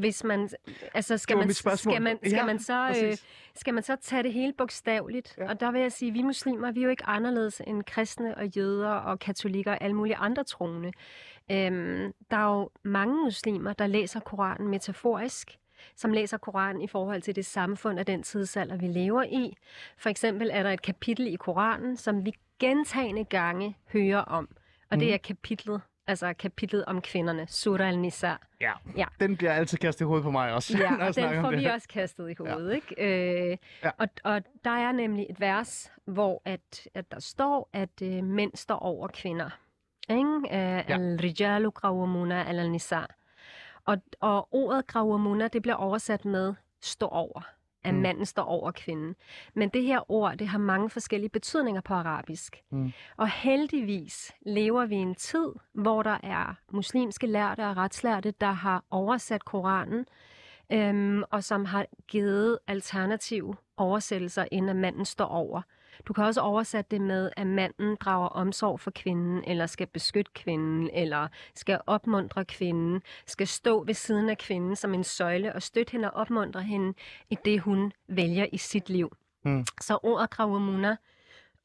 [0.00, 0.48] Hvis man,
[0.94, 3.16] altså skal man, skal man, skal Ja, man så, øh,
[3.54, 5.34] skal man så tage det hele bogstaveligt?
[5.38, 5.48] Ja.
[5.48, 8.36] Og der vil jeg sige, at vi muslimer, vi er jo ikke anderledes end kristne
[8.36, 10.92] og jøder og katolikker og alle mulige andre troende.
[11.50, 15.58] Øhm, der er jo mange muslimer, der læser Koranen metaforisk,
[15.96, 19.56] som læser Koranen i forhold til det samfund af den tidsalder, vi lever i.
[19.98, 24.48] For eksempel er der et kapitel i Koranen, som vi gentagende gange hører om,
[24.90, 28.32] og det er kapitlet altså kapitlet om kvinderne, Surah al-Nisa.
[28.60, 28.72] Ja.
[28.96, 29.04] Ja.
[29.20, 30.78] Den bliver altid kastet i hovedet på mig også.
[30.78, 32.74] Ja, og den får vi også kastet i hovedet, ja.
[32.74, 33.50] ikke?
[33.52, 33.90] Øh, Ja.
[33.98, 38.52] og, og der er nemlig et vers, hvor at, at der står, at øh, mænd
[38.54, 39.50] står over kvinder.
[40.10, 40.40] Ikke?
[40.52, 43.00] Øh, Al-rijalu grawamuna al-nisa.
[43.86, 47.42] Og, og ordet grawamuna, det bliver oversat med stå over.
[47.84, 48.00] At Mm.
[48.00, 49.16] manden står over kvinden.
[49.54, 52.62] Men det her ord, det har mange forskellige betydninger på arabisk.
[52.70, 52.92] Mm.
[53.16, 58.52] Og heldigvis lever vi i en tid, hvor der er muslimske lærte og retslærte, der
[58.52, 60.06] har oversat Koranen,
[60.72, 65.62] øhm, og som har givet alternative oversættelser, inden at manden står over.
[66.06, 70.32] Du kan også oversætte det med, at manden drager omsorg for kvinden, eller skal beskytte
[70.34, 75.62] kvinden, eller skal opmuntre kvinden, skal stå ved siden af kvinden som en søjle og
[75.62, 76.94] støtte hende og opmuntre hende
[77.30, 79.16] i det, hun vælger i sit liv.
[79.44, 79.64] Mm.
[79.80, 80.96] Så ordet krawamuna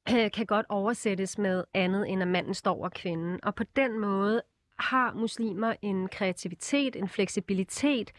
[0.35, 3.39] kan godt oversættes med andet, end at manden står over kvinden.
[3.43, 4.41] Og på den måde
[4.79, 8.11] har muslimer en kreativitet, en fleksibilitet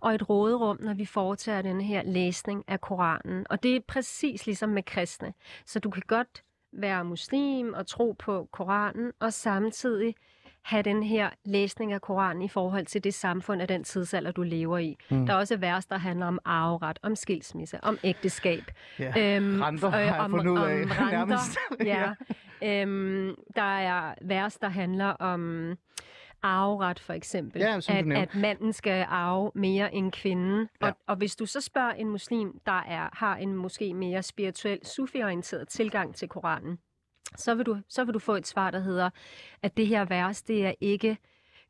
[0.00, 3.46] og et råderum, når vi foretager den her læsning af Koranen.
[3.50, 5.32] Og det er præcis ligesom med kristne.
[5.66, 6.42] Så du kan godt
[6.72, 10.14] være muslim og tro på Koranen, og samtidig
[10.62, 14.42] have den her læsning af Koranen i forhold til det samfund af den tidsalder, du
[14.42, 14.96] lever i.
[15.10, 15.26] Mm.
[15.26, 18.62] Der er også vers, der handler om arveret, om skilsmisse, om ægteskab.
[18.98, 19.36] Ja.
[19.36, 20.90] Øhm, Renter har jeg om, fundet ud af, om
[21.30, 21.38] renter,
[21.84, 22.12] ja.
[22.62, 25.74] Øhm, der er vers, der handler om
[26.42, 27.60] arveret for eksempel.
[27.60, 30.68] Ja, som at, at manden skal arve mere end kvinden.
[30.82, 30.86] Ja.
[30.86, 34.86] Og, og hvis du så spørger en muslim, der er, har en måske mere spirituel,
[34.86, 36.78] sufi-orienteret tilgang til Koranen,
[37.36, 39.10] så vil, du, så vil du få et svar, der hedder,
[39.62, 41.18] at det her vers, det er ikke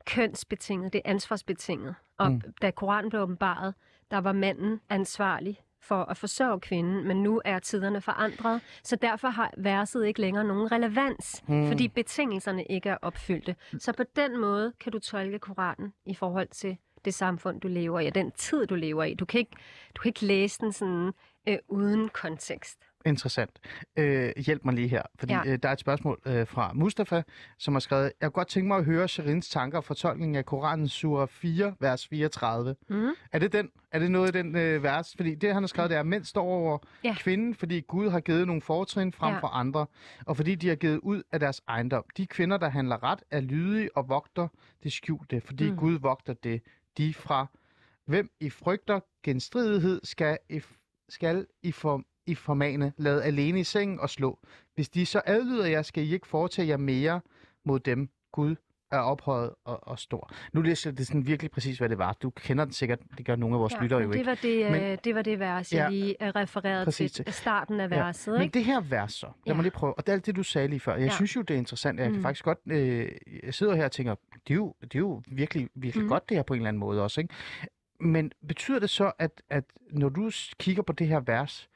[0.07, 1.95] kønsbetinget, det er ansvarsbetinget.
[2.19, 2.43] Og mm.
[2.63, 3.75] da Koranen blev åbenbaret,
[4.11, 9.29] der var manden ansvarlig for at forsørge kvinden, men nu er tiderne forandret, så derfor
[9.29, 11.55] har verset ikke længere nogen relevans, Mm.
[11.55, 11.69] mm.
[11.69, 13.57] fordi betingelserne ikke er opfyldte.
[13.79, 18.01] Så på den måde kan du tolke Koranen i forhold til det samfund, du lever
[18.01, 19.15] i, og den tid, du lever i.
[19.15, 19.57] Du kan ikke,
[19.97, 21.13] du kan ikke læse den sådan
[21.49, 22.79] øh, uden kontekst.
[23.09, 23.51] Interessant.
[23.99, 25.43] Øh, hjælp mig lige her, fordi ja.
[25.47, 27.23] Øh, der er et spørgsmål øh, fra Mustafa,
[27.59, 30.45] som har skrevet, jeg kunne godt tænke mig at høre Sherins tanker og fortolkning af
[30.47, 32.77] Koranens sura 4, vers 34.
[32.89, 33.09] Mm.
[33.33, 33.69] Er det den?
[33.93, 35.15] Er det noget af den øh, vers?
[35.17, 37.15] Fordi det, han har skrevet, det er, at mænd står over ja.
[37.19, 39.41] Kvinden, fordi Gud har givet nogle fortrin frem Ja.
[39.41, 39.87] for andre,
[40.27, 42.05] og fordi de har givet ud af deres ejendom.
[42.17, 44.49] De kvinder, der handler ret, er lydige og vogter
[44.83, 45.71] det skjulte, fordi.
[45.71, 45.77] Mm.
[45.77, 46.63] Gud vogter det.
[46.99, 47.47] De fra
[48.07, 50.61] hvem I frygter genstridighed, skal I,
[51.09, 54.39] skal I, for, I formane, lade alene i sengen og slå.
[54.75, 57.21] Hvis de så adlyder jer, skal I ikke foretage jer mere
[57.65, 58.09] mod dem.
[58.33, 58.57] Gud
[58.93, 60.31] er ophøjet og, og stor.
[60.53, 62.13] Nu læser jeg det sådan virkelig præcis, hvad det var.
[62.23, 62.99] Du kender den sikkert.
[63.19, 64.27] Det gør nogle af vores ja, lyttere jo det ikke.
[64.27, 67.33] var det, Men- Men, det var det vers, jeg Ja, lige øh, refererede præcis til
[67.33, 68.33] starten af Ja, verset.
[68.33, 68.55] Men ikke?
[68.55, 69.63] det her vers så, lad mig Ja.
[69.63, 69.95] lige prøve.
[69.99, 70.95] Og det er alt det, du sagde lige før.
[70.97, 71.11] Jeg ja.
[71.11, 71.99] Synes jo, det er interessant.
[72.01, 72.23] Jeg kan Mm.
[72.23, 72.59] faktisk godt...
[72.67, 73.09] Øh,
[73.43, 74.15] jeg sidder her og tænker,
[74.49, 76.09] det er jo, det er jo virkelig, virkelig Mm.
[76.09, 77.21] godt det her på en eller anden måde også.
[77.21, 77.35] Ikke?
[78.01, 81.69] Men betyder det så, at, at når du kigger på det her vers,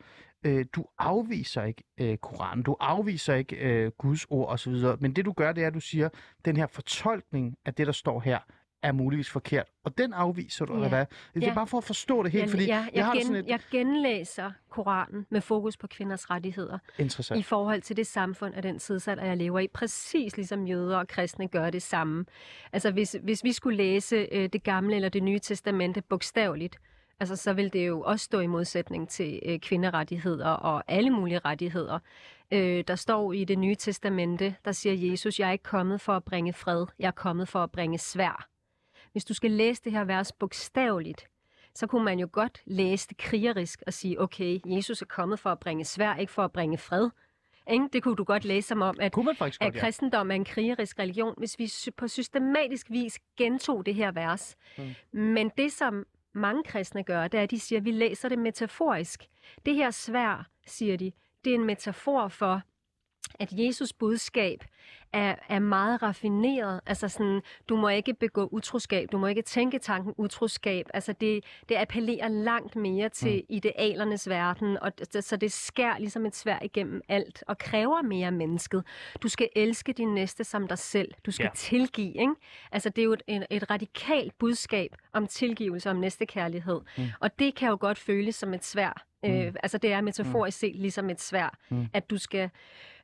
[0.45, 5.25] øh, du afviser ikke øh, Koranen, du afviser ikke øh, Guds ord osv., men det
[5.25, 6.09] du gør, det er, at du siger,
[6.45, 8.39] den her fortolkning af det, der står her,
[8.83, 9.67] er muligvis forkert.
[9.85, 10.77] Og den afviser du, Ja.
[10.77, 11.07] eller hvad?
[11.35, 11.55] Det er Ja.
[11.55, 13.51] bare for at forstå det helt, jeg, fordi jeg, jeg har det sådan gen, et...
[13.51, 17.41] jeg genlæser Koranen med fokus på kvinders rettigheder Interessant.
[17.41, 19.69] i forhold til det samfund af den tidsalder, jeg lever i.
[19.69, 22.25] Præcis ligesom jøder og kristne gør det samme.
[22.73, 26.77] Altså hvis, hvis vi skulle læse øh, det gamle eller det nye testamente bogstaveligt,
[27.21, 31.39] altså, så vil det jo også stå i modsætning til øh, kvinderettigheder og alle mulige
[31.39, 31.99] rettigheder.
[32.51, 36.13] Øh, der står i det nye testamente, der siger Jesus, jeg er ikke kommet for
[36.13, 38.49] at bringe fred, jeg er kommet for at bringe svær.
[39.13, 41.29] Hvis du skal læse det her vers bogstaveligt,
[41.75, 45.51] så kunne man jo godt læse det krigerisk og sige, okay, Jesus er kommet for
[45.51, 47.11] at bringe svær, ikke for at bringe fred.
[47.71, 47.89] Ikke?
[47.93, 49.71] Det kunne du godt læse som om, at at godt, ja.
[49.71, 54.57] kristendom er en krigerisk religion, hvis vi på systematisk vis gentog det her vers.
[54.79, 54.95] Mm.
[55.13, 58.39] Men det, som mange kristne gør, det er, at de siger, at vi læser det
[58.39, 59.29] metaforisk.
[59.67, 61.13] Det her svær, siger de,
[61.45, 62.63] det er en metafor for,
[63.41, 64.65] at Jesus budskab
[65.13, 66.81] er, er meget raffineret.
[66.87, 70.87] Altså sådan, du må ikke begå utroskab, du må ikke tænke tanken utroskab.
[70.95, 73.47] Altså det, det appellerer langt mere til mm.
[73.49, 78.33] idealernes verden, og så det skær ligesom et svær igennem alt, og kræver mere af
[78.33, 78.85] mennesket.
[79.23, 81.13] Du skal elske din næste som dig selv.
[81.27, 81.51] Du skal Ja.
[81.55, 82.35] tilgive, ikke?
[82.73, 86.81] Altså det er jo et, et, et radikalt budskab om tilgivelse, om næstekærlighed.
[86.99, 87.05] Mm.
[87.21, 89.05] Og det kan jo godt føles som et svær.
[89.23, 89.31] Mm.
[89.31, 91.87] Øh, altså det er metaforisk set ligesom et svær, mm.
[91.93, 92.51] at du skal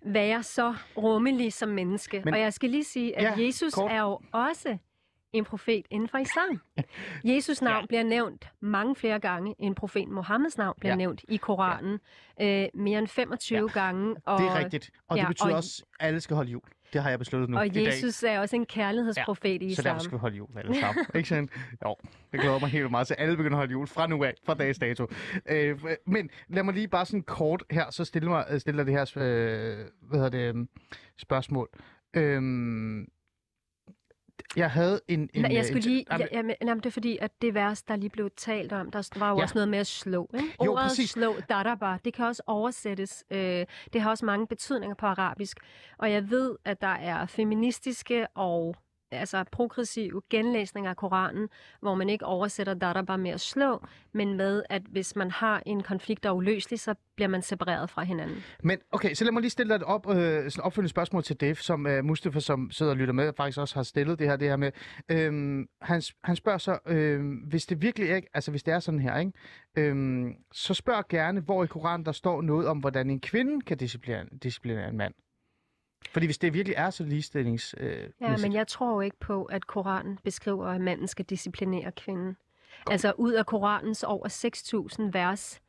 [0.06, 2.22] være så rummelig som menneske.
[2.24, 3.92] Men- og jeg skal lige sige, at Ja, Jesus kort.
[3.92, 4.78] er jo også
[5.32, 6.60] en profet inden for islam.
[7.34, 7.86] Jesus navn Ja.
[7.86, 10.96] bliver nævnt mange flere gange, end profeten Mohammeds navn bliver Ja.
[10.96, 11.98] nævnt i Koranen.
[12.40, 12.62] Ja.
[12.62, 13.62] Øh, mere end 25 Ja.
[13.62, 13.72] ja.
[13.84, 14.16] gange.
[14.26, 14.90] Og, Det er rigtigt.
[15.08, 16.62] Og ja, det betyder og- også, at alle skal holde jul.
[16.92, 17.86] Det har jeg besluttet nu Og i dag.
[17.86, 19.84] Jesus er også en kærlighedsprofet i Så islam.
[19.94, 21.04] derfor skal vi holde jul alle sammen.
[21.14, 21.48] ikke sådan?
[21.84, 21.96] Jo,
[22.32, 24.34] jeg glæder mig helt meget til, at alle begynder at holde jul fra nu af,
[24.46, 25.06] fra dags dato.
[25.48, 28.86] Øh, men lad mig lige bare sådan kort her, så stille, mig, øh, stille dig
[28.86, 30.66] det her øh, hvad hedder det, øh,
[31.16, 31.68] spørgsmål.
[32.16, 33.08] Øhm,
[34.58, 35.20] jeg havde en...
[35.34, 36.04] en Nej, jeg øh, skulle en- lige...
[36.10, 38.90] Jamen, Ja, jamen, jamen, det er fordi, at det vers, der lige blev talt om,
[38.90, 39.42] der var jo Ja.
[39.42, 40.30] også noget med at slå.
[40.34, 40.46] Ikke?
[40.64, 41.10] Jo, Ordet præcis.
[41.10, 43.24] slå, daraba, det kan også oversættes.
[43.30, 45.56] Øh, det har også mange betydninger på arabisk.
[45.98, 48.76] Og jeg ved, at der er feministiske og
[49.10, 51.48] altså progressiv genlæsning af Koranen,
[51.80, 55.82] hvor man ikke oversætter daraba med at slå, men med, at hvis man har en
[55.82, 58.36] konflikt, der er uløselig, så bliver man separeret fra hinanden.
[58.62, 60.16] Men okay, så lad mig lige stille dig et op, øh,
[60.50, 63.74] sådan opfølgende spørgsmål til Dave, som øh, Mustafa, som sidder og lytter med, faktisk også
[63.74, 64.72] har stillet det her, det her med.
[65.08, 69.00] Øhm, han, han spørger så, øh, hvis det virkelig ikke, altså hvis det er sådan
[69.00, 69.32] her, ikke?
[69.76, 73.76] Øhm, så spørg gerne, hvor i Koranen der står noget om, hvordan en kvinde kan
[73.76, 75.14] disciplinere, disciplinere en mand.
[76.12, 77.74] Fordi hvis det virkelig er så ligestillings...
[77.78, 81.92] Øh, Ja, men jeg tror jo ikke på, at Koranen beskriver, at manden skal disciplinere
[81.92, 82.36] kvinden.
[82.90, 84.28] Altså ud af Koranens over
[85.08, 85.60] 6.000 vers,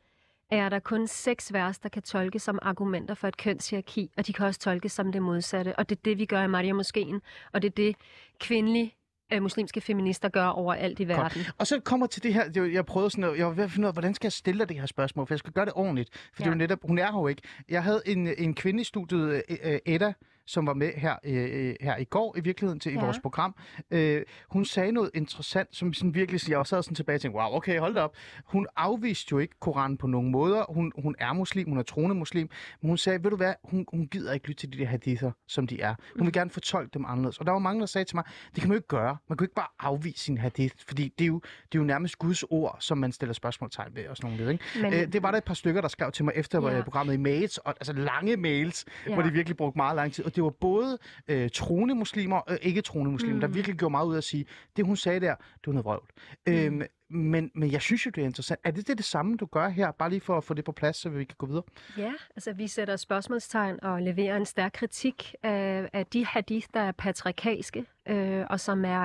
[0.52, 4.34] er der kun seks vers, der kan tolkes som argumenter for et kønshierarki, og de
[4.34, 5.76] kan også tolkes som det modsatte.
[5.80, 7.22] Og det er det, vi gør i Maria Moskeen,
[7.54, 7.96] og det er det,
[8.40, 8.96] kvindelige
[9.34, 11.42] øh, muslimske feminister gør overalt i verden.
[11.58, 13.72] Og så kommer til det her, er jeg prøvede sådan, at, jeg var ved at
[13.72, 15.74] finde ud af, hvordan skal jeg stille det her spørgsmål, for jeg skal gøre det
[15.76, 16.44] ordentligt, for ja.
[16.44, 17.42] det er jo netop, hun er her jo ikke.
[17.70, 20.14] Jeg havde en, en kvinde i studiet, øh, Edda,
[20.50, 23.04] som var med her, øh, her i går i virkeligheden til i Ja.
[23.04, 23.56] vores program.
[23.92, 27.56] Øh, hun sagde noget interessant, som sådan virkelig, jeg sad sådan tilbage og tænkte, wow,
[27.56, 28.16] okay, hold da op.
[28.46, 30.66] Hun afviste jo ikke Koranen på nogen måder.
[30.74, 32.50] Hun, hun er muslim, hun er troende muslim,
[32.82, 35.32] men hun sagde, ved du hvad, hun, hun gider ikke lytte til de der hadither,
[35.48, 35.96] som de er.
[36.18, 37.38] Hun vil gerne fortolke dem anderledes.
[37.38, 38.24] Og der var mange, der sagde til mig,
[38.56, 39.18] det kan man jo ikke gøre.
[39.30, 41.40] Man kan jo ikke bare afvise sin hadith, fordi det er jo,
[41.72, 44.52] det er jo nærmest Guds ord, som man stiller spørgsmålstegn ved og sådan nogle ved,
[44.52, 44.64] ikke?
[44.82, 46.82] Men- Øh, det var der et par stykker, der skrev til mig efter Ja.
[46.84, 49.14] programmet i mails, og, altså lange mails, ja.
[49.14, 50.26] hvor de virkelig brugte meget lang tid.
[50.26, 50.98] Og det var både
[51.28, 53.40] øh, troende muslimer og øh, ikke troende muslimer, mm.
[53.40, 55.86] der virkelig gjorde meget ud af at sige, det hun sagde der, det var noget
[55.86, 56.10] vrøvl.
[56.48, 56.54] Mm.
[56.54, 58.60] Øhm, men, men jeg synes jo, det er interessant.
[58.64, 59.92] Er det det, det samme, du gør her?
[59.92, 61.64] Bare lige for at få det på plads, så vi kan gå videre.
[61.98, 66.80] Ja, altså vi sætter spørgsmålstegn og leverer en stærk kritik af, af de hadith, der
[66.80, 69.02] er patriarkalske øh, og som er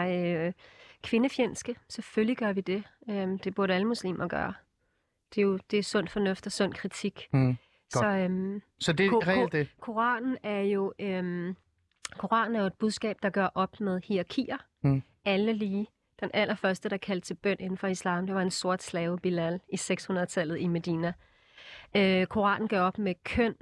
[0.47, 0.53] øh,
[1.03, 1.77] kvindefjendske.
[1.89, 2.83] Selvfølgelig gør vi det.
[3.11, 4.55] Øh, det burde alle muslimer gøre.
[5.35, 7.29] Det er jo det er sund fornuft og sund kritik.
[7.33, 7.57] Mm,
[7.99, 9.69] Så øhm, Så det er reelt det.
[9.81, 11.57] Koranen er jo øhm,
[12.17, 14.57] Koranen er jo et budskab, der gør op med hierarkier.
[14.83, 15.03] Mm.
[15.25, 15.87] Alle lige.
[16.21, 19.61] Den allerførste, der kaldte til bøn inden for islam, det var en sort slave, Bilal,
[19.69, 21.13] i 600-tallet i Medina.
[21.97, 23.55] Øh, Koranen gør op med køn,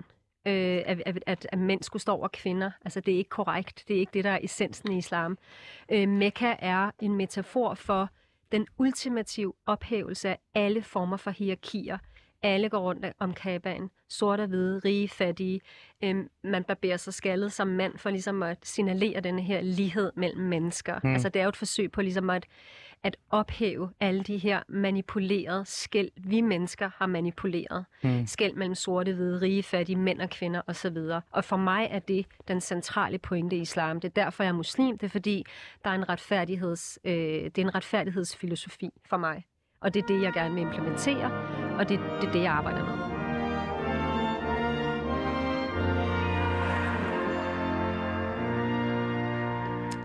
[0.46, 2.70] øh, at, at, at, at mænd skulle stå over kvinder.
[2.84, 3.84] Altså, det er ikke korrekt.
[3.88, 5.38] Det er ikke det, der er essensen i islam.
[5.92, 8.08] Øh, Mekka er en metafor for
[8.52, 11.98] den ultimative ophævelse af alle former for hierarkier.
[12.42, 13.90] Alle går rundt om kabaen.
[14.08, 15.60] Sort og hvide, rige, fattige.
[16.04, 20.42] Øhm, man barberer sig skaldet som mand for ligesom at signalere denne her lighed mellem
[20.42, 21.00] mennesker.
[21.04, 21.12] Mm.
[21.12, 22.46] Altså det er jo et forsøg på ligesom at,
[23.02, 27.84] at ophæve alle de her manipulerede skæld, vi mennesker har manipuleret.
[28.02, 28.26] Mm.
[28.26, 30.96] Skæld mellem sorte, hvide, rige, fattige, mænd og kvinder osv.
[31.30, 34.00] Og for mig er det den centrale pointe i islam.
[34.00, 34.98] Det er derfor, jeg er muslim.
[34.98, 35.44] Det er fordi,
[35.84, 39.44] der er en, retfærdigheds, øh, det er en retfærdighedsfilosofi for mig.
[39.80, 41.30] Og det er det, jeg gerne vil implementere,
[41.82, 42.92] og det, det er det, jeg arbejder med.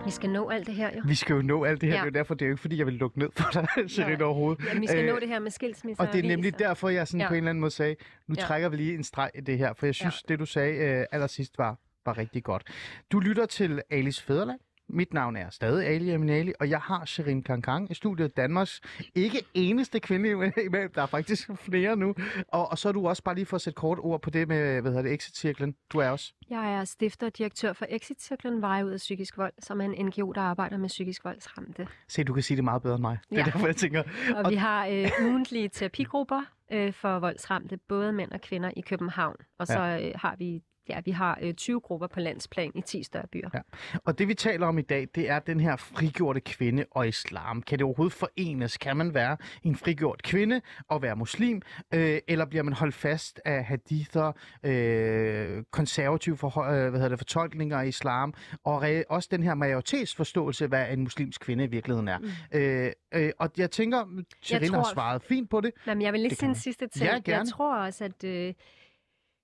[0.05, 1.01] Vi skal nå alt det her, jo.
[1.07, 1.95] Vi skal jo nå alt det her.
[1.95, 1.99] Ja.
[1.99, 2.05] Ja.
[2.05, 3.67] Det er jo derfor, det er jo ikke, fordi jeg vil lukke ned for dig,
[3.91, 4.65] Serena, overhovedet.
[4.73, 7.07] Ja, vi skal Øh, nå det her med skilsmisse Og det er nemlig derfor, jeg
[7.07, 7.27] sådan Ja.
[7.27, 7.95] på en eller anden måde sagde,
[8.27, 8.41] nu Ja.
[8.41, 11.05] trækker vi lige en streg i det her, for jeg synes, det du sagde øh,
[11.11, 12.63] allersidst var, var rigtig godt.
[13.11, 14.59] Du lytter til Alice Fæderland.
[14.89, 18.81] Mit navn er stadig Ali Aminali, og jeg har Sherin Kankang i studiet Danmarks
[19.15, 20.91] ikke eneste kvinde imellem.
[20.95, 22.15] Der er faktisk flere nu.
[22.47, 24.47] Og, og så er du også bare lige for at sætte kort ord på det
[24.47, 25.75] med, hvad hedder det, Exit-cirklen.
[25.93, 26.33] Du er også.
[26.49, 30.05] Jeg er stifter og direktør for Exit-cirklen Veje ud af psykisk vold, som er en
[30.05, 31.87] NGO, der arbejder med psykisk voldsramte.
[32.07, 33.17] Se, du kan sige det meget bedre end mig.
[33.29, 33.45] Det er Ja.
[33.45, 34.03] derfor, jeg tænker,
[34.35, 39.35] Og vi har øh, ugentlige terapigrupper øh, for voldsramte, både mænd og kvinder i København.
[39.59, 43.03] Og så øh, har vi Ja, vi har øh, 20 grupper på landsplan i 10
[43.03, 43.49] større byer.
[43.53, 43.59] Ja.
[44.05, 47.61] Og det vi taler om i dag, det er den her frigjorte kvinde og islam.
[47.61, 48.77] Kan det overhovedet forenes?
[48.77, 51.61] Kan man være en frigjort kvinde og være muslim?
[51.93, 54.31] Øh, eller bliver man holdt fast af hadither,
[54.63, 59.53] øh, konservative for, øh, hvad hedder det, fortolkninger af islam, og re- også den her
[59.53, 62.17] majoritetsforståelse, hvad en muslimsk kvinde i virkeligheden er.
[62.17, 62.27] Mm.
[62.51, 65.71] Øh, øh, og jeg tænker, har tror- svaret fint på det.
[65.87, 67.05] Jamen, jeg vil lige sige en sidste ting.
[67.05, 68.53] Ja, jeg tror også, at øh,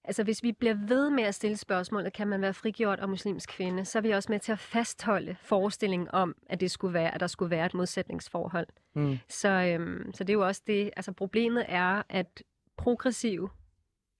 [0.03, 3.49] altså, hvis vi bliver ved med at stille spørgsmålet, kan man være frigjort og muslimsk
[3.49, 7.13] kvinde, så er vi også med til at fastholde forestillingen om, at, det skulle være,
[7.13, 8.67] at der skulle være et modsætningsforhold.
[8.93, 9.17] Mm.
[9.29, 12.43] Så, øhm, så det er jo også det, altså problemet er, at
[12.77, 13.49] progressive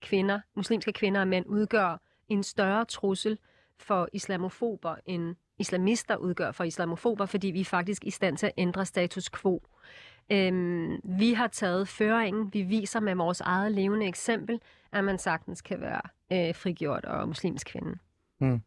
[0.02, 3.38] kvinder, muslimske kvinder og mænd, udgør en større trussel
[3.78, 8.52] for islamofober, end islamister udgør for islamofober, fordi vi er faktisk i stand til at
[8.56, 9.62] ændre status quo.
[10.32, 14.60] Øhm, vi har taget føringen, vi viser med vores eget levende eksempel,
[14.94, 16.00] at man sagtens kan være
[16.32, 17.98] øh, frigjort og muslimsk kvinde.
[18.40, 18.60] Mm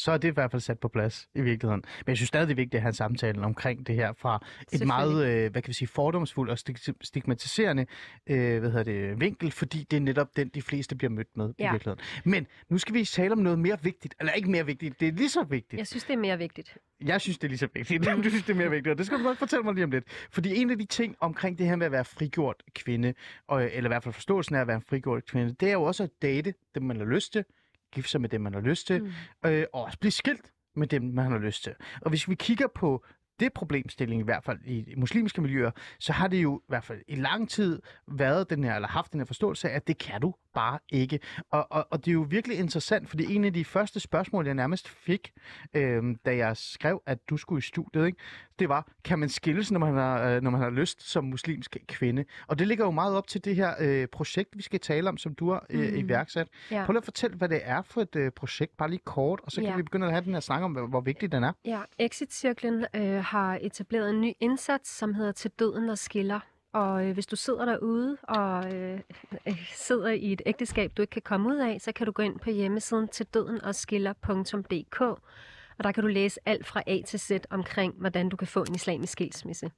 [0.00, 1.82] så er det i hvert fald sat på plads i virkeligheden.
[2.06, 4.86] Men jeg synes stadig, det er vigtigt at have samtalen omkring det her fra et
[4.86, 7.86] meget, øh, hvad kan vi sige, fordomsfuldt og stig- stigmatiserende
[8.26, 11.54] øh, hvad hedder det, vinkel, fordi det er netop den, de fleste bliver mødt med
[11.58, 11.68] ja.
[11.68, 12.04] i virkeligheden.
[12.24, 15.12] Men nu skal vi tale om noget mere vigtigt, eller ikke mere vigtigt, det er
[15.12, 15.78] lige så vigtigt.
[15.78, 16.78] Jeg synes, det er mere vigtigt.
[17.04, 18.04] Jeg synes, det er lige så vigtigt.
[18.24, 19.90] du synes, det er mere vigtigt, og det skal du nok fortælle mig lige om
[19.90, 20.04] lidt.
[20.30, 23.14] Fordi en af de ting omkring det her med at være frigjort kvinde,
[23.48, 25.82] og, eller i hvert fald forståelsen af at være en frigjort kvinde, det er jo
[25.82, 27.44] også at date dem, man har lyst til,
[27.92, 29.10] gifte sig med dem, man har lyst til, mm.
[29.50, 31.74] øh, og også blive skilt med dem, man har lyst til.
[32.00, 33.04] Og hvis vi kigger på
[33.40, 37.00] det problemstilling, i hvert fald i, muslimske miljøer, så har det jo i hvert fald
[37.08, 40.20] i lang tid været den her, eller haft den her forståelse af, at det kan
[40.20, 41.20] du bare ikke.
[41.50, 44.54] Og, og, og det er jo virkelig interessant, fordi en af de første spørgsmål, jeg
[44.54, 45.32] nærmest fik,
[45.74, 48.18] øh, da jeg skrev, at du skulle i studiet, ikke?
[48.58, 51.76] det var, kan man skilles, når man, har, øh, når man har lyst som muslimsk
[51.88, 52.24] kvinde?
[52.46, 55.16] Og det ligger jo meget op til det her øh, projekt, vi skal tale om,
[55.16, 55.96] som du har øh, Mm.
[55.96, 56.48] iværksat.
[56.70, 56.84] Ja.
[56.84, 59.50] Prøv lige at fortælle, hvad det er for et øh, projekt, bare lige kort, og
[59.52, 59.76] så kan Ja.
[59.76, 61.52] vi begynde at have den her snak om, hvor, hvor vigtig den er.
[61.64, 66.40] Ja, Exit-cirklen øh, har etableret en ny indsats, som hedder Til døden og skiller.
[66.72, 69.00] Og øh, hvis du sidder derude og øh,
[69.46, 72.22] øh, sidder i et ægteskab, du ikke kan komme ud af, så kan du gå
[72.22, 77.00] ind på hjemmesiden til døden og skiller.dk, og der kan du læse alt fra A
[77.06, 79.70] til Z omkring, hvordan du kan få en islamisk skilsmisse.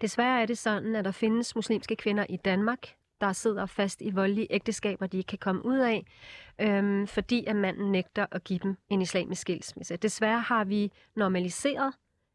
[0.00, 4.10] Desværre er det sådan, at der findes muslimske kvinder i Danmark, der sidder fast i
[4.10, 6.06] voldelige ægteskaber, de ikke kan komme ud af,
[6.60, 9.96] øhm, fordi at manden nægter at give dem en islamisk skilsmisse.
[9.96, 11.94] Desværre har vi normaliseret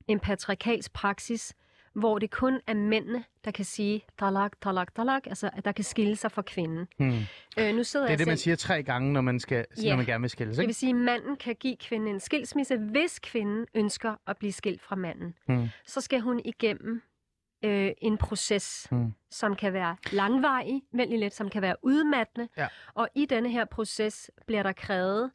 [0.09, 1.53] en patriarkalsk praksis,
[1.93, 5.83] hvor det kun er mændene, der kan sige talak, talak, talak, altså at der kan
[5.83, 6.87] skille sig fra kvinden.
[6.97, 7.19] Hmm.
[7.59, 9.65] Øh, nu sidder Det er jeg det, man selv, siger tre gange, når man, skal,
[9.83, 9.89] Ja.
[9.89, 10.67] når man gerne vil skilles, det ikke?
[10.67, 14.81] vil sige, at manden kan give kvinden en skilsmisse, hvis kvinden ønsker at blive skilt
[14.81, 15.33] fra manden.
[15.47, 15.67] Hmm.
[15.85, 17.01] Så skal hun igennem
[17.65, 19.13] øh, en proces, Hmm.
[19.31, 22.47] som kan være langvarig, vældig let, som kan være udmattende.
[22.57, 22.67] Ja.
[22.93, 25.31] Og i denne her proces bliver der krævet,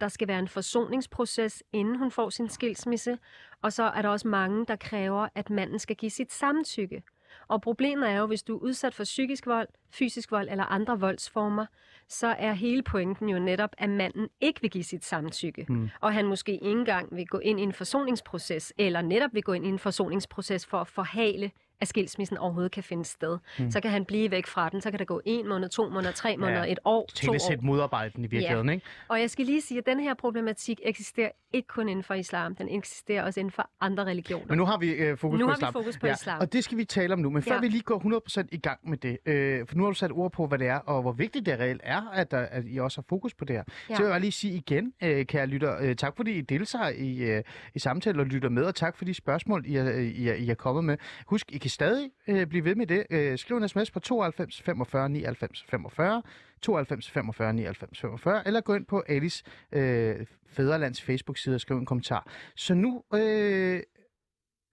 [0.00, 3.18] der skal være en forsoningsproces, inden hun får sin skilsmisse.
[3.62, 7.02] Og så er der også mange, der kræver, at manden skal give sit samtykke.
[7.48, 11.00] Og problemet er jo, hvis du er udsat for psykisk vold, fysisk vold eller andre
[11.00, 11.66] voldsformer,
[12.08, 15.66] så er hele pointen jo netop, at manden ikke vil give sit samtykke.
[15.68, 15.90] Mm.
[16.00, 19.52] Og han måske ikke engang vil gå ind i en forsoningsproces, eller netop vil gå
[19.52, 23.38] ind i en forsoningsproces for at forhale, at skilsmissen overhovedet kan finde sted.
[23.58, 23.70] Mm.
[23.70, 26.12] Så kan han blive væk fra den, så kan der gå en måned, to måneder,
[26.12, 27.32] tre måneder, et år, to år.
[27.32, 28.86] Tællesæt modarbejden i virkeligheden, ikke?
[29.08, 32.54] Og jeg skal lige sige, at den her problematik eksisterer ikke kun inden for islam,
[32.54, 34.46] den eksisterer også inden for andre religioner.
[34.48, 35.72] Men nu har vi øh, fokus Nu på har vi islam.
[35.72, 36.40] fokus på islam.
[36.40, 37.30] Og det skal vi tale om nu.
[37.30, 37.60] Men før Ja.
[37.60, 40.32] vi lige går 100% i gang med det, øh, for nu har du sat ord
[40.32, 42.98] på, hvad det er, og hvor vigtigt det reelt er, at, der, at I også
[43.00, 43.62] har fokus på det her.
[43.90, 43.94] Ja.
[43.94, 47.16] Så vil jeg lige sige igen, øh, kære lytter, øh, tak fordi I deltager i,
[47.18, 47.42] øh,
[47.74, 50.48] i samtalen og lytter med, og tak for de spørgsmål, I er, I er, I
[50.50, 50.96] er kommet med.
[51.26, 53.06] Husk, I kan stadig øh, blive ved med det.
[53.10, 56.22] Øh, skriv en sms på 92 45 99 45,
[56.62, 61.86] 92 45 99 45, eller gå ind på Alice øh, Fæderlands Facebook-side og skriv en
[61.86, 62.32] kommentar.
[62.56, 63.82] Så nu, øh,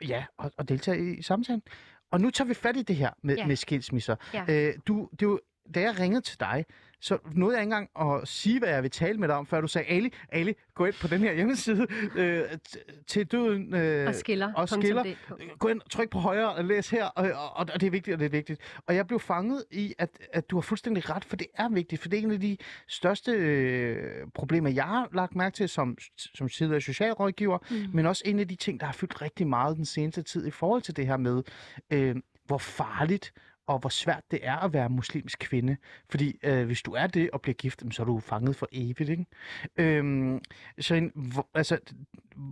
[0.08, 1.62] ja, og, og deltage i samtalen.
[2.12, 3.48] Og nu tager vi fat i det her med, Ja.
[3.48, 4.16] med skilsmisser.
[4.34, 4.46] Ja.
[4.50, 5.40] Øh, du, det er jo,
[5.76, 6.66] da jeg ringede til dig,
[7.02, 7.90] så nåede jeg ikke engang
[8.22, 10.86] at sige, hvad jeg vil tale med dig om, før du sagde, Ali, Ali, gå
[10.86, 12.44] ind på den her hjemmeside øh,
[13.08, 13.76] til døden.
[13.76, 14.54] Øh, og skiller.
[14.54, 15.04] og skiller.
[15.04, 15.60] .dk.
[15.60, 18.20] Gå ind, tryk på højre og læs her, og, og, og det er vigtigt, og
[18.20, 18.62] det er vigtigt.
[18.86, 22.02] Og jeg blev fanget i, at, at du har fuldstændig ret, for det er vigtigt,
[22.02, 22.58] for det er en af de
[22.88, 27.86] største øh, problemer, jeg har lagt mærke til som, som tidligere socialrådgiver, mm.
[27.94, 30.52] men også en af de ting, der har fyldt rigtig meget den seneste tid i
[30.52, 31.44] forhold til det her med,
[31.94, 33.34] øh, hvor farligt
[33.68, 35.78] og hvor svært det er at være muslimsk kvinde.
[36.10, 39.10] Fordi øh, hvis du er det og bliver gift, så er du fanget for evigt.
[39.10, 39.26] Ikke?
[39.78, 40.42] Øhm,
[40.80, 41.78] så en, hvor, altså,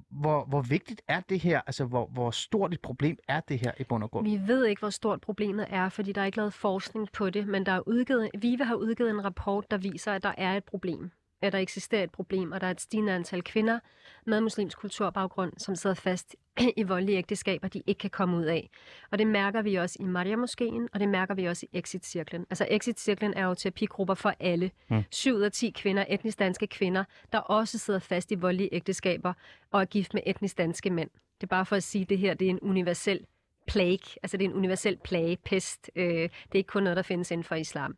[0.10, 1.62] hvor, hvor vigtigt er det her?
[1.67, 4.28] Altså, hvor, hvor stort et problem er det her i bund og grund?
[4.28, 7.47] Vi ved ikke, hvor stort problemet er, fordi der er ikke lavet forskning på det,
[7.47, 10.63] men der er udgivet, VIVE har udgivet en rapport, der viser, at der er et
[10.63, 11.12] problem.
[11.45, 13.79] At der eksisterer et problem, og der er et stigende antal kvinder
[14.25, 16.36] med muslimsk kulturbaggrund, som sidder fast
[16.77, 18.69] i voldelige ægteskaber, de ikke kan komme ud af.
[19.12, 22.46] Og det mærker vi også i Maria Moskeen, og det mærker vi også i Exit-cirklen.
[22.50, 24.71] Altså Exit-cirklen er jo terapigrupper for alle.
[24.89, 25.04] Mm.
[25.12, 29.33] 7 ud af 10 kvinder, etnisk danske kvinder, der også sidder fast i voldelige ægteskaber
[29.71, 31.10] og er gift med etnisk danske mænd.
[31.41, 33.25] Det er bare for at sige, at det her det er en universel
[33.68, 35.92] plague, altså det er en universel plage, pest.
[35.96, 37.98] Øh, det er ikke kun noget, der findes inden for islam.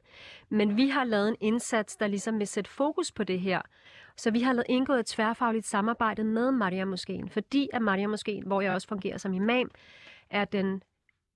[0.49, 3.61] Men vi har lavet en indsats, der ligesom vil sætte fokus på det her.
[4.17, 8.47] Så vi har lavet indgået et tværfagligt samarbejde med Maria Moskeen, fordi at Maria Moskeen,
[8.47, 9.71] hvor jeg også fungerer som imam,
[10.29, 10.83] er den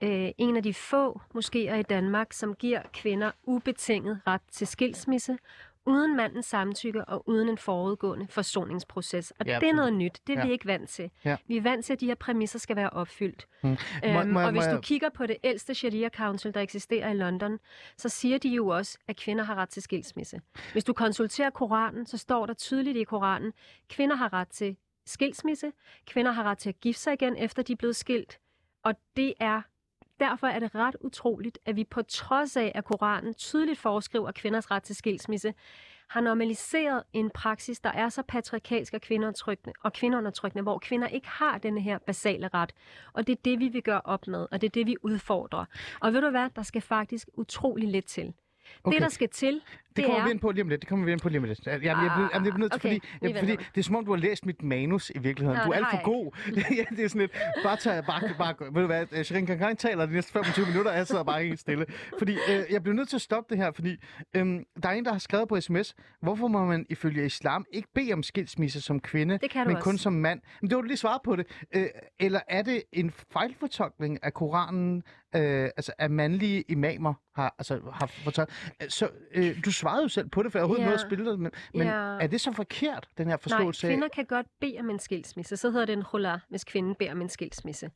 [0.04, 5.38] øh, en af de få moskéer i Danmark, som giver kvinder ubetinget ret til skilsmisse,
[5.86, 9.32] uden mandens samtykke og uden en forudgående forsoningsproces.
[9.40, 10.20] Og Ja, det er noget nyt.
[10.28, 10.46] Det er Ja.
[10.46, 11.12] vi ikke vant til.
[11.26, 11.38] Ja.
[11.48, 13.48] Vi er vant til, at de her præmisser skal være opfyldt.
[13.64, 13.70] Mm.
[14.06, 17.14] Øhm, Må- må og hvis du kigger på det ældste Sharia Council, der eksisterer i
[17.14, 17.60] London,
[17.98, 20.42] så siger de jo også, at kvinder har ret til skilsmisse.
[20.72, 23.54] Hvis du konsulterer Koranen, så står der tydeligt i Koranen,
[23.90, 25.72] kvinder har ret til skilsmisse,
[26.08, 28.40] kvinder har ret til at gifte sig igen, efter de er blevet skilt.
[28.84, 29.62] Og det er
[30.22, 34.72] Derfor er det ret utroligt, at vi på trods af, at Koranen tydeligt foreskriver kvinders
[34.72, 35.54] ret til skilsmisse,
[36.10, 41.28] har normaliseret en praksis, der er så patriarkalsk og kvindeundertrykkende, og kvindeundertrykkende, hvor kvinder ikke
[41.28, 42.74] har denne her basale ret.
[43.14, 45.66] Og det er det, vi vil gøre op med, og det er det, vi udfordrer.
[46.00, 48.34] Og ved du hvad, der skal faktisk utrolig lidt til.
[48.84, 48.96] Okay.
[48.96, 50.26] Det, der skal til, det, Det kommer er...
[50.26, 50.82] vi ind på lige om lidt.
[50.82, 51.66] Det kommer vi ind på lige om lidt.
[51.68, 53.00] Jamen, jeg, bliver, jamen, jeg bliver nødt til, Ah, okay.
[53.20, 55.60] fordi, jeg, fordi det er som om, du har læst mit manus i virkeligheden.
[55.60, 56.32] Nå, du er alt for jeg god.
[56.78, 57.32] ja, det er sådan lidt,
[57.64, 60.92] bare tag, bare, bare, ved du hvad, øh, Shirin Kankan taler de næste 25 minutter,
[60.92, 61.86] og jeg sidder bare helt stille.
[62.18, 63.96] Fordi øh, jeg bliver nødt til at stoppe det her, fordi
[64.36, 67.88] øhm, der er en, der har skrevet på sms, hvorfor må man ifølge islam ikke
[67.96, 69.84] bede om skilsmisse som kvinde, men også.
[69.84, 70.42] kun som mand?
[70.62, 71.48] Men det var du lige svaret på det.
[71.76, 71.86] Øh,
[72.20, 75.04] eller er det en fejlfortolkning af Koranen,
[75.36, 78.56] øh, altså at mandlige imamer har, altså, har fortolket?
[78.90, 80.86] Så øh, du svarede jo selv på det, for jeg overhovedet Ja.
[80.86, 81.94] nåede at spille det, men, men Ja.
[81.94, 85.58] er det så forkert, den her Nej, forståelse kvinder kan godt bede om en skilsmisse.
[85.58, 87.92] Så hedder det en hula, hvis kvinden beder om en skilsmisse.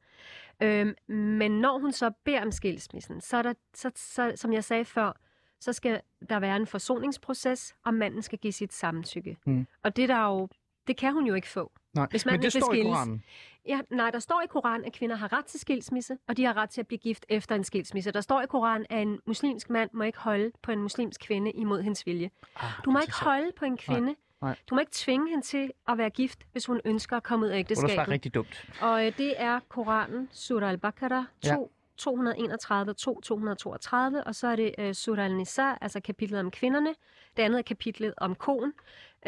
[0.63, 4.63] Øhm, men når hun så beder om skilsmissen, så er der, så, så, som jeg
[4.63, 5.19] sagde før,
[5.59, 9.37] så skal der være en forsoningsproces, og manden skal give sit samtykke.
[9.45, 9.67] Mm.
[9.83, 10.47] Og det, er der jo,
[10.87, 11.71] det kan hun jo ikke få.
[11.95, 13.23] Nej, Hvis man men det står i skilles- Koranen.
[13.67, 16.57] Ja, nej, der står i Koranen, at kvinder har ret til skilsmisse, og de har
[16.57, 18.11] ret til at blive gift efter en skilsmisse.
[18.11, 21.51] Der står i Koranen, at en muslimsk mand må ikke holde på en muslimsk kvinde
[21.51, 22.29] imod hendes vilje.
[22.55, 24.15] Ah, Du må ikke holde på en kvinde.
[24.41, 24.55] nej.
[24.69, 27.51] Du må ikke tvinge hende til at være gift, hvis hun ønsker at komme ud
[27.51, 28.11] af Det var ægteskabet.
[28.11, 28.65] rigtig dumt.
[28.81, 31.55] Og øh, det er Koranen, Surah al-Baqarah, Ja.
[31.55, 36.95] 2, 231 2, 232, og så er det øh, Surah al-Nisa, altså kapitlet om kvinderne.
[37.37, 38.73] Det andet er kapitlet om konen.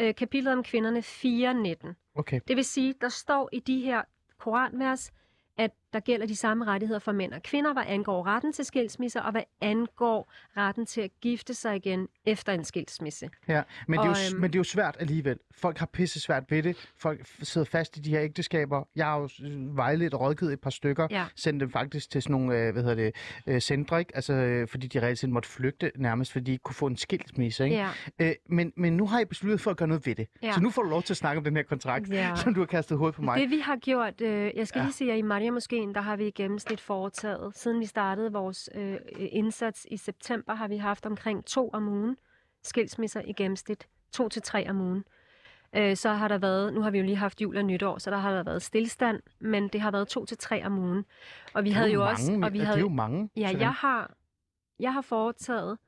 [0.00, 1.94] Øh, kapitlet om kvinderne 4.19.
[2.14, 2.40] Okay.
[2.48, 4.02] Det vil sige, der står i de her
[4.38, 5.12] koranvers,
[5.56, 9.22] at der gælder de samme rettigheder for mænd og kvinder, hvad angår retten til skilsmisse,
[9.22, 13.30] og hvad angår retten til at gifte sig igen efter en skilsmisse.
[13.48, 15.38] Ja, men, det er Og, jo, øhm, men det er jo svært alligevel.
[15.56, 16.90] Folk har pisse svært ved det.
[16.96, 18.88] Folk sidder fast i de her ægteskaber.
[18.96, 19.28] Jeg har jo
[19.74, 21.06] vejledt og rådgivet et par stykker.
[21.10, 21.24] Ja.
[21.36, 23.14] Sendt dem faktisk til sådan nogle, øh, hvad hedder det,
[23.46, 24.16] øh, centre, ikke?
[24.16, 26.96] Altså, øh, fordi de reelt set måtte flygte nærmest, fordi de ikke kunne få en
[26.96, 27.76] skilsmisse, ikke?
[27.76, 27.88] Ja.
[28.18, 30.28] Øh, men, men nu har I besluttet for at gøre noget ved det.
[30.42, 30.52] Ja.
[30.52, 32.32] Så nu får du lov til at snakke om den her kontrakt, Ja.
[32.36, 33.40] som du har kastet hovedet på mig.
[33.40, 34.84] Det vi har gjort, øh, jeg skal Ja.
[34.84, 38.32] lige sige, at i Maria Moskeen, der har vi i gennemsnit foretaget, siden vi startede
[38.32, 42.16] vores øh, indsats i september, har vi haft omkring to om ugen
[42.62, 43.88] skilsmisser i gennemsnit.
[44.12, 45.04] To til tre om ugen.
[45.76, 48.10] Øh, så har der været, nu har vi jo lige haft jul og nytår, så
[48.10, 51.04] der har der været stillstand, men det har været to til tre om ugen.
[51.54, 52.40] Og vi det havde jo mange, også...
[52.44, 53.30] Og vi det havde, er jo mange.
[53.36, 54.14] Ja, jeg har,
[54.78, 55.78] jeg har foretaget,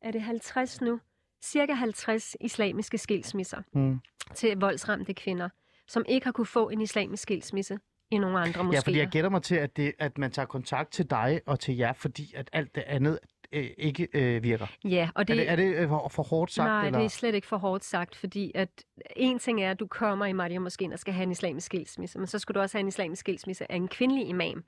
[0.00, 1.00] er det 50 nu?
[1.42, 4.00] Cirka 50 islamiske skilsmisser Mm.
[4.34, 5.48] til voldsramte kvinder,
[5.86, 7.78] som ikke har kunne få en islamisk skilsmisse
[8.10, 8.72] i nogle andre moskéer.
[8.72, 11.60] Ja, fordi jeg gætter mig til, at, det, at man tager kontakt til dig og
[11.60, 13.18] til jer, fordi at alt det andet
[13.52, 14.66] øh, ikke øh, virker.
[14.84, 16.66] Ja, og det, Det, er det, er det øh, for, for hårdt sagt?
[16.66, 16.98] nej, eller?
[16.98, 18.68] det er slet ikke for hårdt sagt, fordi at
[19.16, 22.18] en ting er, at du kommer i Maria Moskeen og skal have en islamisk skilsmisse,
[22.18, 24.64] men så skal du også have en islamisk skilsmisse af en kvindelig imam.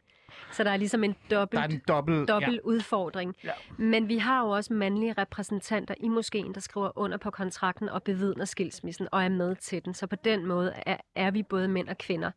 [0.52, 2.28] Så der er ligesom en Der er dobbelt, en dobbelt...
[2.28, 2.60] dobbelt ja.
[2.64, 3.34] udfordring.
[3.44, 3.50] Ja.
[3.78, 8.02] Men vi har jo også mandlige repræsentanter i moskeen, der skriver under på kontrakten og
[8.02, 9.94] bevidner skilsmissen og er med til den.
[9.94, 12.30] Så på den måde er, er vi både mænd og kvinder.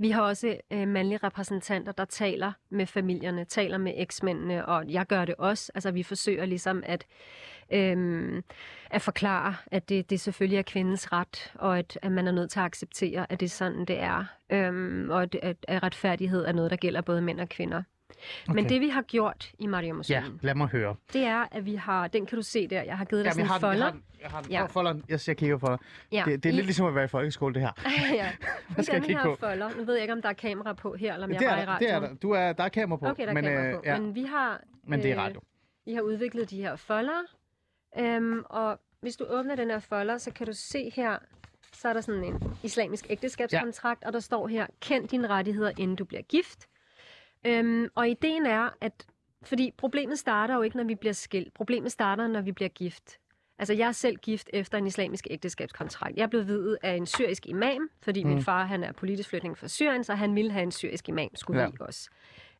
[0.00, 5.06] Vi har også øh, mandlige repræsentanter, der taler med familierne, taler med eksmændene, og jeg
[5.06, 5.72] gør det også.
[5.74, 7.06] Altså vi forsøger ligesom at,
[7.72, 8.42] øh,
[8.90, 12.50] at forklare, at det, det selvfølgelig er kvindens ret, og at, at man er nødt
[12.50, 14.24] til at acceptere, at det er sådan, det er.
[14.50, 15.36] Øh, og at,
[15.68, 17.82] at retfærdighed er noget, der gælder både mænd og kvinder.
[18.48, 18.54] Okay.
[18.54, 20.96] Men det vi har gjort i Maria Ja, Moskeen, lad mig høre.
[21.12, 23.32] det er, at vi har, den kan du se der, jeg har givet dig jeg
[23.34, 23.84] sådan en den, jeg folder.
[23.84, 24.50] har, den, jeg har den.
[24.50, 24.60] Ja.
[24.60, 24.66] Ja.
[24.66, 25.78] Folderen, jeg, jeg kigger på dig.
[26.12, 27.72] Ja, Det, det er i- lidt ligesom at være i folkeskole, det her.
[28.14, 28.30] ja.
[28.68, 29.36] Hvad skal jeg den kigge her på?
[29.40, 31.48] folder, nu ved jeg ikke, om der er kamera på her, eller om jeg Det
[31.48, 32.02] bare er, i der, radioen.
[32.02, 32.14] det er der.
[32.16, 33.06] Du er, der er kamera på.
[33.06, 33.80] Okay, der er men, kamera øh, på.
[33.84, 35.40] Ja, Men vi har, men det er øh, radio.
[35.84, 37.20] vi har udviklet de her folder,
[37.98, 41.18] øhm, og hvis du åbner den her folder, så kan du se her,
[41.72, 44.06] så er der sådan en islamisk ægteskabskontrakt, ja.
[44.06, 46.66] og der står her, kend dine rettigheder, inden du bliver gift.
[47.46, 49.06] Øhm, og ideen er, at
[49.42, 51.54] fordi problemet starter jo ikke, når vi bliver skilt.
[51.54, 53.18] Problemet starter, når vi bliver gift.
[53.58, 56.16] Altså, jeg er selv gift efter en islamisk ægteskabskontrakt.
[56.16, 58.30] Jeg blev videt af en syrisk imam, fordi mm.
[58.30, 61.28] min far han er politisk flygtning fra Syrien, så han ville have en syrisk imam,
[61.34, 61.66] skulle Ja.
[61.80, 61.84] ja.
[61.86, 62.08] os.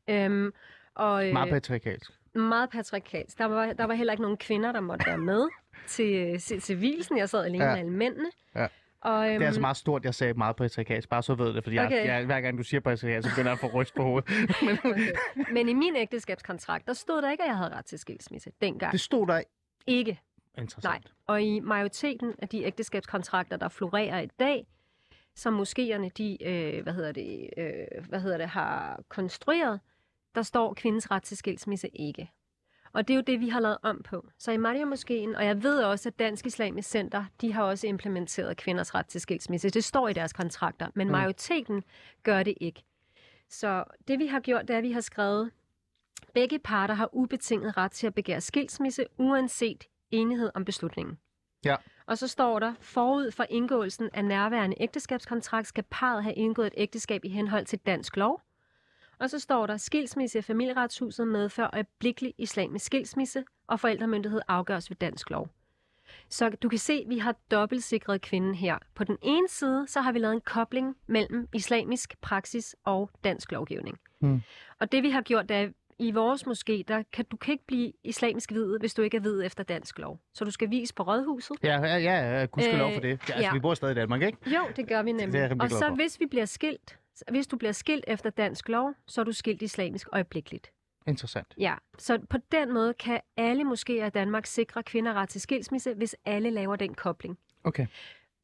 [0.08, 0.52] Øhm,
[0.94, 2.10] og, øh, Meget patriarkalsk.
[2.34, 3.38] meget patriarkalsk.
[3.38, 5.48] Der var, der var heller ikke nogen kvinder, der måtte være med
[5.86, 7.18] til, til, til hvilsen.
[7.18, 7.70] Jeg sad alene ja.
[7.70, 8.30] med alle mændene.
[8.54, 8.66] Ja.
[9.00, 11.08] Og, øhm, Det er altså meget stort, jeg sagde meget patriarkalsk.
[11.08, 11.96] Bare så ved det, fordi okay.
[11.96, 14.30] jeg, jeg, hver gang du siger patriarkalsk, så begynder jeg at få ryst på hovedet.
[14.66, 15.12] Men okay.
[15.52, 18.92] Men i min ægteskabskontrakt, der stod der ikke, at jeg havde ret til skilsmisse dengang.
[18.92, 19.42] det stod der
[19.86, 20.20] Ikke.
[20.58, 20.84] interessant.
[20.84, 24.66] Nej, og i majoriteten af de ægteskabskontrakter, der florerer i dag,
[25.34, 29.80] som moskéerne de, øh, hvad hedder det, øh, hvad hedder det, har konstrueret,
[30.34, 32.30] der står kvindens ret til skilsmisse ikke.
[32.92, 34.26] Og det er jo det, vi har lavet om på.
[34.38, 37.86] Så i Maria Moskeen, og jeg ved også, at Dansk Islamisk Center, de har også
[37.86, 39.70] implementeret kvinders ret til skilsmisse.
[39.70, 41.12] Det står i deres kontrakter, men Mm.
[41.12, 41.84] majoriteten
[42.22, 42.82] gør det ikke.
[43.48, 45.50] Så det vi har gjort, det er, at vi har skrevet,
[46.34, 51.18] begge parter har ubetinget ret til at begære skilsmisse, uanset enighed om beslutningen.
[51.64, 51.76] Ja.
[52.06, 56.74] Og så står der, forud for indgåelsen af nærværende ægteskabskontrakt skal parret have indgået et
[56.76, 58.40] ægteskab i henhold til dansk lov.
[59.20, 64.96] Og så står der, skilsmisse i familieretshuset medfører øjeblikkelig islamisk skilsmisse, og forældremyndighed afgøres ved
[64.96, 65.48] dansk lov.
[66.28, 68.78] Så du kan se, at vi har dobbeltsikret kvinden her.
[68.94, 73.52] På den ene side, så har vi lavet en kobling mellem islamisk praksis og dansk
[73.52, 73.98] lovgivning.
[74.18, 74.42] Hmm.
[74.80, 75.68] Og det vi har gjort, det er,
[75.98, 79.20] i vores moské, der kan, du kan ikke blive islamisk hvid, hvis du ikke er
[79.20, 80.20] hvid efter dansk lov.
[80.34, 81.56] Så du skal vise på rådhuset.
[81.62, 83.08] Ja, ja, ja gudskelov Øh, for det.
[83.08, 83.52] Ja, altså, ja.
[83.52, 84.38] vi bor stadig i Danmark, ikke?
[84.46, 85.38] Jo, det gør vi Det er nemlig.
[85.38, 85.94] jeg rimelig og så for.
[85.94, 86.98] hvis vi bliver skilt,
[87.30, 90.70] hvis du bliver skilt efter dansk lov, så er du skilt islamisk øjeblikkeligt.
[91.06, 91.54] Interessant.
[91.58, 95.94] Ja, så på den måde kan alle moskéer i Danmark sikre kvinder ret til skilsmisse,
[95.94, 97.38] hvis alle laver den kobling.
[97.64, 97.86] Okay.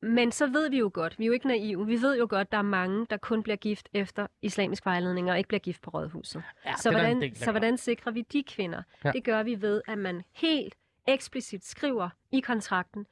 [0.02, 2.52] Men så ved vi jo godt, vi er jo ikke naive, vi ved jo godt,
[2.52, 5.90] der er mange, der kun bliver gift efter islamisk vejledning og ikke bliver gift på
[5.90, 6.42] rådhuset.
[6.64, 8.82] Ja, så, hvordan, del, så hvordan sikrer vi de kvinder?
[9.04, 9.12] Ja.
[9.12, 10.74] Det gør vi ved, at man helt
[11.08, 13.06] eksplicit skriver i kontrakten,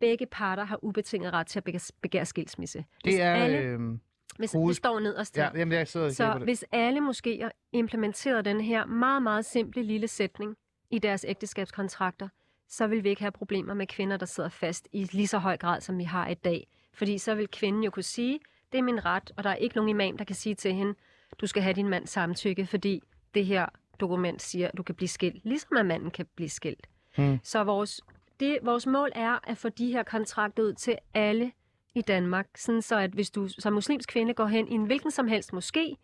[0.00, 2.84] begge parter har ubetinget ret til at begære, skilsmisse.
[3.04, 3.34] Hvis Det er...
[3.34, 3.98] alle, Øh,
[4.40, 5.44] hvis, hoved- det står nederst her.
[5.54, 6.42] ja, jamen, jeg sidder Så det.
[6.42, 10.56] hvis alle moskéer implementerede den her meget, meget simple lille sætning
[10.90, 12.28] i deres ægteskabskontrakter,
[12.68, 15.56] så vil vi ikke have problemer med kvinder, der sidder fast i lige så høj
[15.56, 16.66] grad, som vi har i dag.
[16.92, 18.40] Fordi så vil kvinden jo kunne sige,
[18.72, 20.94] det er min ret, og der er ikke nogen imam, der kan sige til hende,
[21.40, 23.02] du skal have din mands samtykke, fordi
[23.34, 23.66] det her
[24.00, 26.86] dokument siger, at du kan blive skilt, ligesom at manden kan blive skilt.
[27.16, 27.38] Hmm.
[27.42, 28.00] Så vores,
[28.40, 31.52] det, vores mål er at få de her kontrakter ud til alle
[31.94, 35.10] i Danmark, sådan så at hvis du som muslimsk kvinde går hen i en hvilken
[35.10, 35.94] som helst moské,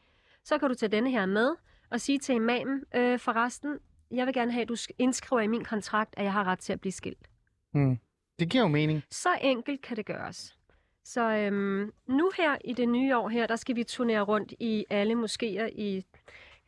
[0.45, 1.51] så kan du tage denne her med
[1.91, 3.79] og sige til imamen, øh, forresten,
[4.11, 6.59] jeg vil gerne have, at du sk- indskriver i min kontrakt, at jeg har ret
[6.59, 7.29] til at blive skilt.
[7.73, 7.99] Hmm.
[8.39, 9.03] Det giver jo mening.
[9.11, 10.57] Så enkelt kan det gøres.
[11.05, 14.85] Så øhm, nu her i det nye år her, der skal vi turnere rundt i
[14.91, 16.05] alle moskéer i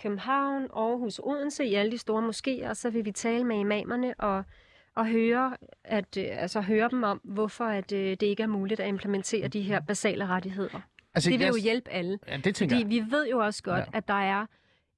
[0.03, 4.15] København, Aarhus, Odense, i alle de store moskéer, og så vil vi tale med imamerne
[4.19, 4.45] og,
[4.99, 8.81] og høre, at, øh, altså, høre dem om, hvorfor at, øh, det ikke er muligt
[8.81, 10.81] at implementere de her basale rettigheder.
[11.15, 12.19] Altså, Det vil jeg- jo hjælpe alle.
[12.29, 12.89] Ja, det Fordi jeg.
[12.89, 13.85] vi ved jo også godt, Ja.
[13.93, 13.97] ja.
[13.99, 14.47] at der er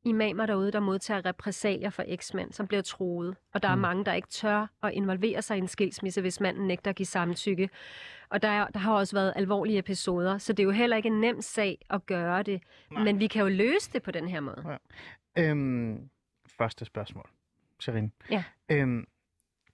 [0.04, 3.36] imamer derude, der modtager repræsalier for eksmænd, som bliver troet.
[3.54, 3.80] Og der er Mm.
[3.80, 7.06] mange, der ikke tør at involvere sig i en skilsmisse, hvis manden nægter at give
[7.06, 7.70] samtykke.
[8.28, 11.06] Og der, er, der har også været alvorlige episoder, så det er jo heller ikke
[11.06, 12.62] en nem sag at gøre det.
[12.90, 13.02] Nej.
[13.04, 14.78] Men vi kan jo løse det på den her måde.
[15.38, 16.10] Øhm,
[16.58, 17.28] første spørgsmål.
[17.80, 18.10] Serine.
[18.30, 18.44] Ja.
[18.68, 19.06] Øhm,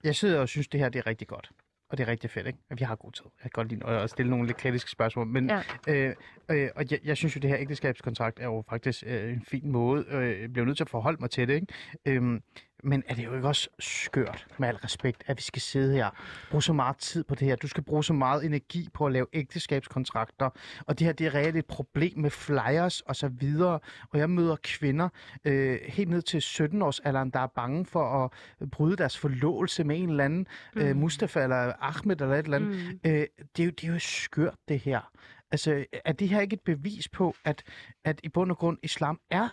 [0.06, 1.50] jeg sidder og synes, det her det er rigtig godt.
[1.90, 2.58] Og det er rigtig fedt, ikke?
[2.70, 3.24] At vi har god tid.
[3.24, 5.26] Jeg kan godt lide at stille nogle lidt kritiske spørgsmål.
[5.26, 5.62] Men, Ja.
[5.88, 6.14] øh,
[6.50, 9.70] øh, og jeg, jeg synes jo, det her ægteskabskontrakt er jo faktisk øh, en fin
[9.70, 10.04] måde.
[10.08, 11.66] Øh, jeg bliver nødt til at forholde mig til det, ikke?
[12.06, 12.42] Øhm,
[12.84, 16.10] men er det jo ikke også skørt, med al respekt, at vi skal sidde her
[16.50, 17.56] bruge så meget tid på det her?
[17.56, 20.50] Du skal bruge så meget energi på at lave ægteskabskontrakter.
[20.86, 23.78] Og det her, det er reelt et problem med flyers og så videre.
[24.10, 25.08] Og jeg møder kvinder
[25.44, 30.10] øh, helt ned til 17-årsalderen, der er bange for at bryde deres forlovelse med en
[30.10, 30.80] eller anden mm.
[30.80, 32.70] øh, Mustafa eller Ahmed eller et eller andet.
[32.70, 33.10] Mm.
[33.10, 35.10] Øh, det, er jo, det er jo skørt, det her.
[35.50, 37.62] Altså, er det her ikke et bevis på, at,
[38.04, 39.48] at i bund og grund islam er,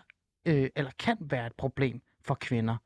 [0.45, 2.77] øh, eller kan være et problem for kvinder?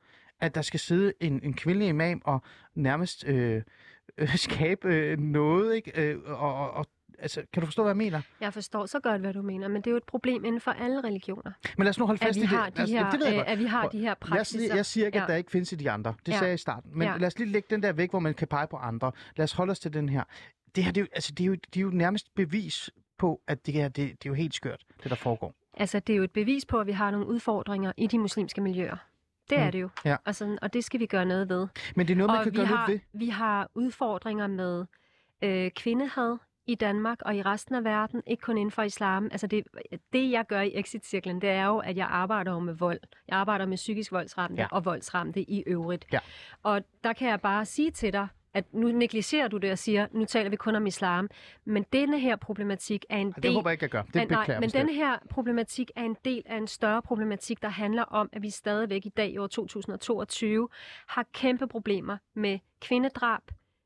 [0.42, 2.42] At der skal sidde en, en kvindelig imam og
[2.76, 3.62] nærmest øh,
[4.18, 5.92] øh, skabe øh, noget, ikke?
[6.12, 6.86] Øh, og, og, og,
[7.20, 8.22] altså, kan du forstå, hvad jeg mener?
[8.42, 10.72] Jeg forstår så godt, hvad du mener, men det er jo et problem inden for
[10.72, 11.52] alle religioner.
[11.78, 12.50] Men lad os nu holde At fast i det.
[12.50, 13.48] har de os- her, det ved jeg øh, godt.
[13.48, 14.60] at vi har de her Jeg, praksiser.
[14.60, 15.28] siger- jeg siger ikke, at Ja.
[15.32, 16.14] der ikke findes i de andre.
[16.26, 16.38] Det Ja.
[16.38, 16.92] sagde jeg i starten.
[16.94, 17.18] Men Ja.
[17.18, 19.12] lad os lige lægge den der væk, hvor man kan pege på andre.
[19.36, 20.24] Lad os holde os til den her.
[20.76, 23.42] Det her, det er jo, altså, det er jo, det er jo nærmest bevis på,
[23.48, 25.54] at det her, det, det er jo helt skørt, det der foregår.
[25.74, 28.62] Altså, det er jo et bevis på, at vi har nogle udfordringer i de muslimske
[28.62, 28.98] miljøer.
[29.50, 29.72] Det er Mm.
[29.72, 29.90] det jo.
[30.06, 30.16] Ja.
[30.26, 31.68] Og, sådan, og det skal vi gøre noget ved.
[31.96, 33.20] Men det er noget, man og kan vi gøre har, noget ved.
[33.20, 34.86] vi har udfordringer med
[35.42, 36.38] øh, kvindehad
[36.68, 39.26] i Danmark og i resten af verden, ikke kun inden for islam.
[39.32, 39.64] Altså det,
[40.14, 43.00] det, jeg gør i Exit-cirklen, det er jo, at jeg arbejder jo med vold.
[43.28, 44.68] Jeg arbejder med psykisk voldsramte ja.
[44.72, 46.06] og voldsramte i øvrigt.
[46.14, 46.20] Ja.
[46.64, 50.08] Og der kan jeg bare sige til dig, at nu negligerer du det og siger,
[50.12, 51.30] nu taler vi kun om islam.
[51.66, 54.02] Men denne her problematik er en Det del håber jeg ikke, jeg gør.
[54.02, 57.70] Det beklager nej, men denne her problematik er en del af en større problematik, der
[57.70, 60.70] handler om, at vi stadigvæk i dag i år 2022
[61.08, 63.42] har kæmpe problemer med kvindedrab,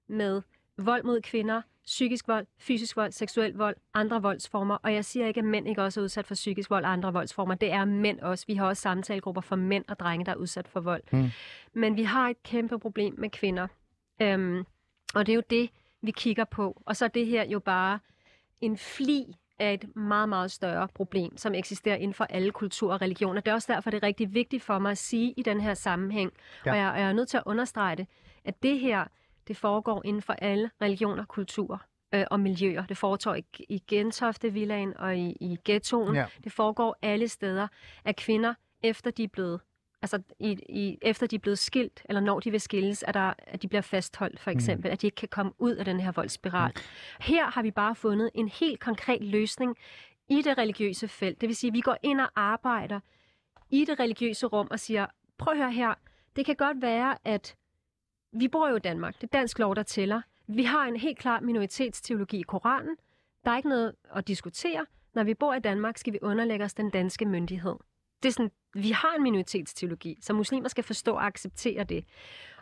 [0.08, 0.42] med
[0.78, 4.78] vold mod kvinder, psykisk vold, fysisk vold, seksuel vold, andre voldsformer.
[4.84, 7.14] Og jeg siger ikke, at mænd ikke også er udsat for psykisk vold og andre
[7.14, 7.56] voldsformer.
[7.56, 8.46] Det er mænd også.
[8.48, 11.04] Vi har også samtalegrupper for mænd og drenge, der er udsat for vold.
[11.12, 11.30] Mm.
[11.74, 13.68] Men vi har et kæmpe problem med kvinder.
[14.22, 14.66] Øhm,
[15.16, 15.70] og det er jo det,
[16.02, 16.82] vi kigger på.
[16.86, 18.00] Og så er det her jo bare
[18.62, 23.02] en fli af et meget, meget større problem, som eksisterer inden for alle kulturer og
[23.02, 23.42] religioner.
[23.42, 25.74] Det er også derfor, det er rigtig vigtigt for mig at sige i den her
[25.74, 26.32] sammenhæng,
[26.66, 26.72] Ja.
[26.72, 28.08] og, jeg, og jeg er nødt til at understrege det,
[28.46, 29.06] at det her,
[29.48, 31.78] det foregår inden for alle religioner, kulturer
[32.14, 32.86] øh, og miljøer.
[32.86, 36.16] Det foregår i, i Gentofte Villaen og i, i ghettoen.
[36.16, 36.26] Ja.
[36.44, 37.68] Det foregår alle steder,
[38.06, 38.54] at kvinder,
[38.84, 39.60] efter de er blevet
[40.02, 43.34] altså i, i, efter de er blevet skilt, eller når de vil skilles, at, der,
[43.38, 44.94] at de bliver fastholdt, for eksempel, mm.
[44.94, 46.72] at de ikke kan komme ud af den her voldsspiral.
[46.76, 46.82] Mm.
[47.20, 49.76] Her har vi bare fundet en helt konkret løsning
[50.30, 51.42] i det religiøse felt.
[51.42, 53.00] Det vil sige, at vi går ind og arbejder
[53.70, 55.06] i det religiøse rum og siger,
[55.38, 55.94] prøv at høre her,
[56.36, 57.56] det kan godt være, at
[58.34, 59.16] vi bor jo i Danmark.
[59.16, 60.22] Det er dansk lov, der tæller.
[60.48, 62.96] Vi har en helt klar minoritetsteologi i Koranen.
[63.46, 64.86] Der er ikke noget at diskutere.
[65.14, 67.76] Når vi bor i Danmark, skal vi underlægge os den danske myndighed.
[68.24, 72.06] Det er sådan, vi har en minoritetsteologi, så muslimer skal forstå og acceptere det.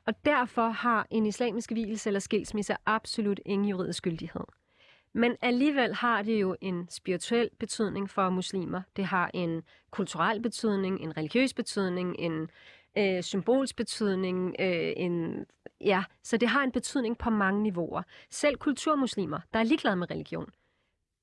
[0.05, 4.43] Og derfor har en islamisk hvilelse eller skilsmisse absolut ingen juridisk gyldighed.
[5.13, 8.81] Men alligevel har det jo en spirituel betydning for muslimer.
[8.95, 12.49] Det har en kulturel betydning, en religiøs betydning, en
[12.97, 15.45] øh, symbolsk betydning, øh, en,
[15.81, 18.01] ja, så det har en betydning på mange niveauer.
[18.29, 20.49] Selv kulturmuslimer, der er ligeglade med religion,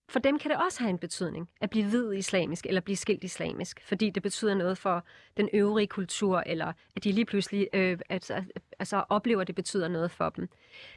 [0.08, 3.24] for dem kan det også have en betydning at blive hvid islamisk eller blive skilt
[3.24, 5.04] islamisk, fordi det betyder noget for
[5.36, 8.44] den øvrige kultur, eller at de lige pludselig øh, altså,
[8.78, 10.48] altså oplever, at det betyder noget for dem.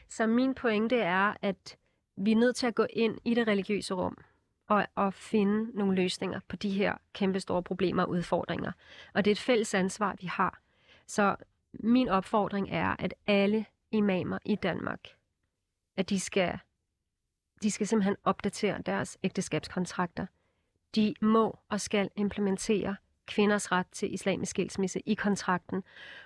[0.10, 1.78] Så min pointe er, at
[2.18, 4.18] vi er nødt til at gå ind i det religiøse rum
[4.68, 8.72] og, og finde nogle løsninger på de her kæmpe store problemer og udfordringer.
[9.14, 10.62] Og det er et fælles ansvar, vi har.
[11.08, 11.36] Så
[11.74, 15.00] min opfordring er, at alle imamer i Danmark,
[15.98, 16.60] at de skal
[17.64, 20.26] de skal simpelthen opdatere deres ægteskabskontrakter.
[20.96, 22.96] De må og skal implementere
[23.28, 25.84] kvinders ret til islamisk skilsmisse i kontrakten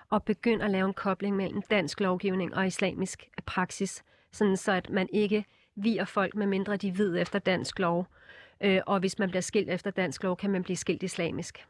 [0.09, 4.89] og begynde at lave en kobling mellem dansk lovgivning og islamisk praksis, sådan så at
[4.89, 8.07] man ikke viger folk, med mindre de ved efter dansk lov.
[8.61, 11.67] Øh, og hvis man bliver skilt efter dansk lov, kan man blive skilt islamisk.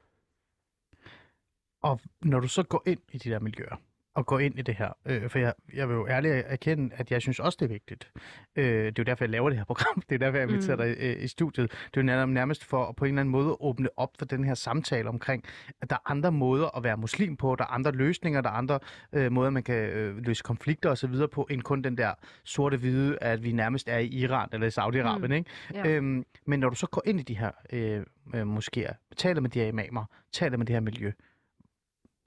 [1.81, 3.75] Og når du så går ind i de der miljøer,
[4.15, 7.11] og går ind i det her, øh, for jeg, jeg vil jo ærligt erkende, at
[7.11, 8.11] jeg synes også, det er vigtigt.
[8.55, 10.01] Øh, det er jo derfor, jeg laver det her program.
[10.09, 10.81] Det er derfor, jeg inviterer mm.
[10.81, 11.71] dig øh, i studiet.
[11.71, 14.25] Det er jo nærmest, nærmest for at på en eller anden måde åbne op for
[14.25, 15.43] den her samtale omkring,
[15.81, 18.53] at der er andre måder at være muslim på, der er andre løsninger, der er
[18.53, 18.79] andre
[19.13, 21.15] øh, måder, man kan øh, løse konflikter osv.
[21.31, 25.27] på, end kun den der sorte-hvide, at vi nærmest er i Iran eller i Saudi-Arabien.
[25.27, 25.33] Mm.
[25.33, 25.49] Ikke?
[25.73, 25.87] Ja.
[25.87, 28.01] Øhm, men når du så går ind i de her øh,
[28.35, 31.11] øh, moskéer, taler med de her imamer, taler med det her miljø,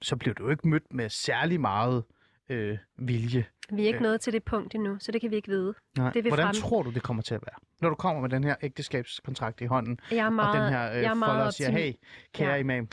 [0.01, 2.03] så bliver du jo ikke mødt med særlig meget
[2.49, 3.45] øh, vilje.
[3.71, 4.03] Vi er ikke Øh.
[4.03, 5.73] nået til det punkt endnu, så det kan vi ikke vide.
[5.97, 6.11] Nej.
[6.11, 7.55] Det vil Hvordan frem- tror du, det kommer til at være?
[7.81, 10.89] Når du kommer med den her ægteskabskontrakt i hånden, Jeg er meget, og den her
[10.91, 11.93] øh, jeg er meget folder og siger, hey,
[12.33, 12.55] kære Ja.
[12.55, 12.87] imam,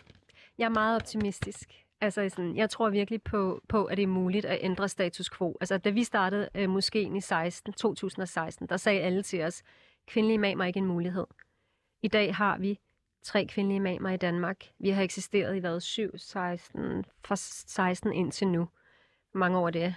[0.58, 1.68] Jeg er meget optimistisk.
[2.00, 5.56] Altså sådan, jeg tror virkelig på, på, at det er muligt at ændre status quo.
[5.60, 9.62] Altså, da vi startede øh, moskeen i 16, 2016, der sagde alle til os,
[10.06, 11.26] kvindelige imamer er ikke en mulighed.
[12.02, 12.78] I dag har vi
[13.24, 14.64] tre kvindelige imamer i Danmark.
[14.78, 18.68] Vi har eksisteret i hvad, 7, 16, fra 16 indtil nu.
[19.32, 19.94] Hvor mange år er det?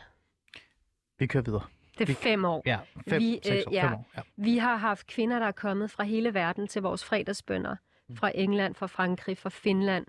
[1.20, 1.64] vi kører videre.
[2.00, 2.62] Det er fem år.
[2.66, 3.88] Ja, fem, Vi, øh, år, ja.
[3.88, 4.10] fem år.
[4.18, 4.22] Ja.
[4.36, 7.76] Vi har haft kvinder, der er kommet fra hele verden til vores fredagsbønder.
[8.16, 10.06] Fra England, fra Frankrig, fra Finland.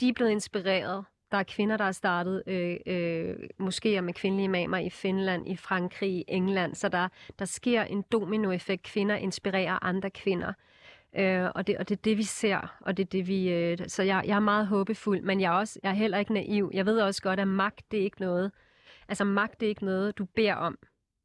[0.00, 1.04] De er blevet inspireret.
[1.30, 5.56] Der er kvinder, der har startet øh, øh, moskéer med kvindelige imamer i Finland, i
[5.56, 6.74] Frankrig, i England.
[6.74, 7.08] Så der,
[7.38, 8.82] der sker en dominoeffekt.
[8.82, 10.52] Kvinder inspirerer andre kvinder.
[11.16, 12.76] Øh, og, det, og det er det, vi ser.
[12.80, 15.58] Og det er det, vi, øh, så jeg, jeg er meget håbefuld, men jeg er,
[15.58, 16.70] også, jeg er heller ikke naiv.
[16.74, 18.52] Jeg ved også godt, at magt, det er ikke noget...
[19.08, 20.78] Altså, magt, det er ikke noget, du beder om.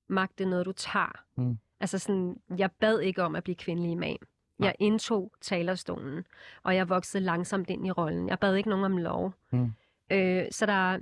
[0.08, 1.24] Magt, det er noget, du tager.
[1.38, 1.58] Mm.
[1.80, 4.18] Altså sådan, jeg bad ikke om at blive kvindelig imam.
[4.60, 6.26] Jeg indtog talerstolen,
[6.64, 8.30] og jeg voksede langsomt ind i rollen.
[8.30, 9.34] Jeg bad ikke nogen om lov.
[9.52, 9.72] Mm.
[10.12, 11.00] Øh, så der er,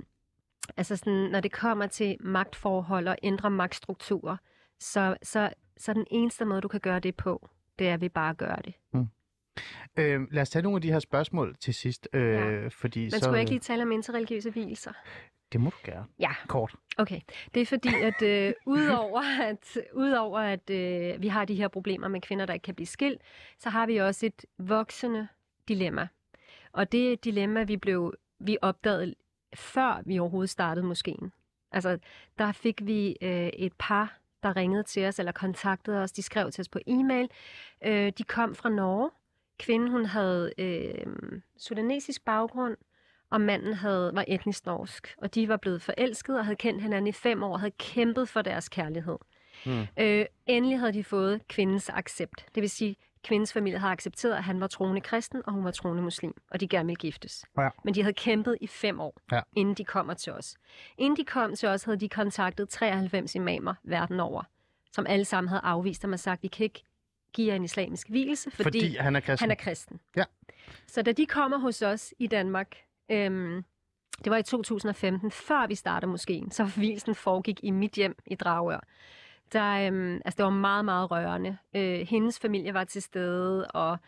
[0.76, 4.36] altså sådan, når det kommer til magtforhold og ændre magtstrukturer,
[4.78, 7.48] så, så, så den eneste måde, du kan gøre det på,
[7.80, 8.74] det er, vi bare gør det.
[9.96, 12.08] Øh, lad os tage nogle af de her spørgsmål til sidst.
[12.12, 12.68] Øh, Ja.
[12.68, 14.92] fordi Men så, skulle jeg ikke lige tale om interreligiøse hvilelser?
[15.52, 16.06] Det må du gerne.
[16.18, 16.30] Ja.
[16.48, 16.74] Kort.
[16.98, 17.20] Okay,
[17.54, 22.08] det er fordi, at øh, udover at, udover at øh, vi har de her problemer
[22.08, 23.20] med kvinder, der ikke kan blive skilt,
[23.58, 25.28] så har vi også et voksende
[25.68, 26.08] dilemma.
[26.72, 29.14] Og det et dilemma, vi blev vi opdagede
[29.54, 31.32] før vi overhovedet startede moskeen.
[31.72, 31.98] Altså,
[32.38, 36.12] der fik vi øh, et par, der ringede til os eller kontaktede os.
[36.12, 37.28] De skrev til os på e-mail.
[37.84, 39.10] Øh, de kom fra Norge.
[39.58, 41.06] Kvinden, hun havde øh,
[41.58, 42.76] sudanesisk baggrund,
[43.30, 45.14] og manden havde, var etnisk norsk.
[45.18, 48.28] Og de var blevet forelsket og havde kendt hinanden i fem år og havde kæmpet
[48.28, 49.18] for deres kærlighed.
[49.66, 49.86] Mm.
[49.98, 52.46] Øh, endelig havde de fået kvindens accept.
[52.54, 55.70] Det vil sige, kvindens familie havde accepteret, at han var troende kristen, og hun var
[55.70, 57.44] troende muslim, og de gerne ville giftes.
[57.58, 57.68] Ja.
[57.84, 59.40] Men de havde kæmpet i fem år, Ja.
[59.56, 60.56] inden de kommer til os.
[60.98, 64.42] Inden de kom til os, havde de kontaktet 93 imamer verden over,
[64.92, 66.82] som alle sammen havde afvist dem og sagt, vi kan ikke
[67.32, 69.44] give jer en islamisk hvilelse, fordi, Fordi han er kristen.
[69.44, 70.00] han er kristen.
[70.16, 70.24] Ja.
[70.86, 72.76] Så da de kommer hos os i Danmark,
[73.10, 73.64] øhm,
[74.24, 78.34] det var i 2015, før vi startede moskeen, så hvilsen foregik i mit hjem i
[78.34, 78.80] Dragør.
[79.52, 81.56] Der, øhm, altså det var meget, meget rørende.
[81.76, 83.98] Øh, hendes familie var til stede, og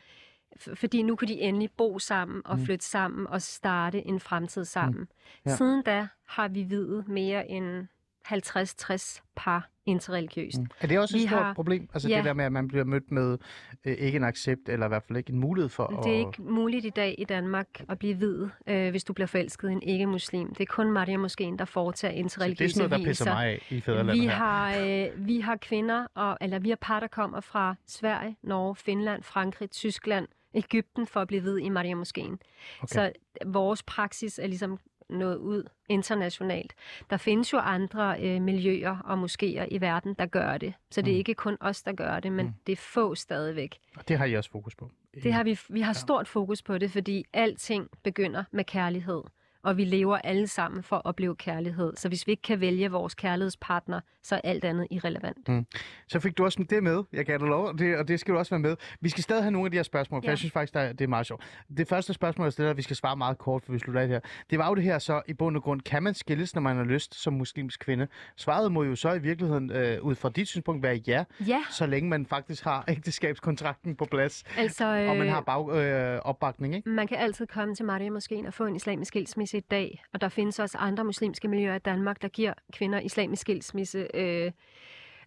[0.75, 2.65] fordi nu kunne de endelig bo sammen og Mm.
[2.65, 5.09] flytte sammen og starte en fremtid sammen.
[5.47, 5.51] Ja.
[5.51, 5.57] Ja.
[5.57, 7.87] Siden da har vi videt mere end
[8.29, 10.59] 50-60 par interreligiøst.
[10.59, 10.67] Mm.
[10.81, 11.89] Er det også et Vi stort har- problem?
[11.95, 12.17] Altså Ja.
[12.17, 13.39] det der med, at man bliver mødt med
[13.85, 16.05] øh, ikke en accept, eller i hvert fald ikke en mulighed for at...
[16.05, 19.27] Det er ikke muligt i dag i Danmark at blive hvid, øh, hvis du bliver
[19.27, 20.49] forelsket i en ikke-muslim.
[20.55, 23.25] Det er kun Maria Moskeen, der foretager Så det er interreligiøse sådan noget, der pisser
[23.35, 24.31] mig af i fædrelandet Vi her.
[24.31, 28.77] har, øh, vi har kvinder, og, eller vi har par, der kommer fra Sverige, Norge,
[28.77, 32.33] Finland, Frankrig, Tyskland, Ægypten for at blive hvid i Maria Moskeen.
[32.33, 32.87] Okay.
[32.87, 33.13] Så
[33.47, 34.79] vores praksis er ligesom
[35.13, 36.75] nået ud internationalt.
[37.11, 40.75] Der findes jo andre øh, miljøer og moskéer i verden, der gør det.
[40.91, 41.19] Så det er Mm.
[41.19, 42.53] ikke kun os, der gør det, men Mm.
[42.67, 43.79] det er få stadigvæk.
[43.97, 44.91] Og det har I også fokus på.
[45.23, 45.93] Det har vi, vi har Ja.
[45.93, 49.23] stort fokus på det, fordi alting begynder med kærlighed.
[49.63, 51.93] Og vi lever alle sammen for at opleve kærlighed.
[51.97, 55.67] Så hvis vi ikke kan vælge vores kærlighedspartner, så er alt andet irrelevant.
[56.09, 57.03] Så fik du også det med.
[57.13, 58.77] Jeg gav dig lov, og det, og det skal du også være med.
[59.01, 60.31] Vi skal stadig have nogle af de her spørgsmål, for Ja.
[60.31, 61.43] jeg synes faktisk, der er, det er meget sjovt.
[61.77, 64.15] Det første spørgsmål, jeg stiller, vi skal svare meget kort, for vi slutter af det
[64.15, 64.21] her.
[64.51, 66.77] Det var jo det her så, i bund og grund, kan man skilles, når man
[66.77, 68.07] har lyst som muslimsk kvinde?
[68.37, 71.87] Svaret må jo så i virkeligheden, øh, ud fra dit synspunkt, være ja, Ja, så
[71.87, 74.85] længe man faktisk har ægteskabskontrakten på plads, altså...
[74.85, 75.11] øh...
[75.11, 76.89] og man øh, har bag, øh, opbakning, ikke?
[76.91, 80.05] Man kan altid komme til Maria Moskeen og få en islamisk skilsmisse i dag.
[80.13, 84.09] Og der findes også andre muslimske miljøer i Danmark, der giver kvinder islamisk skilsmisse.
[84.15, 84.53] Øh,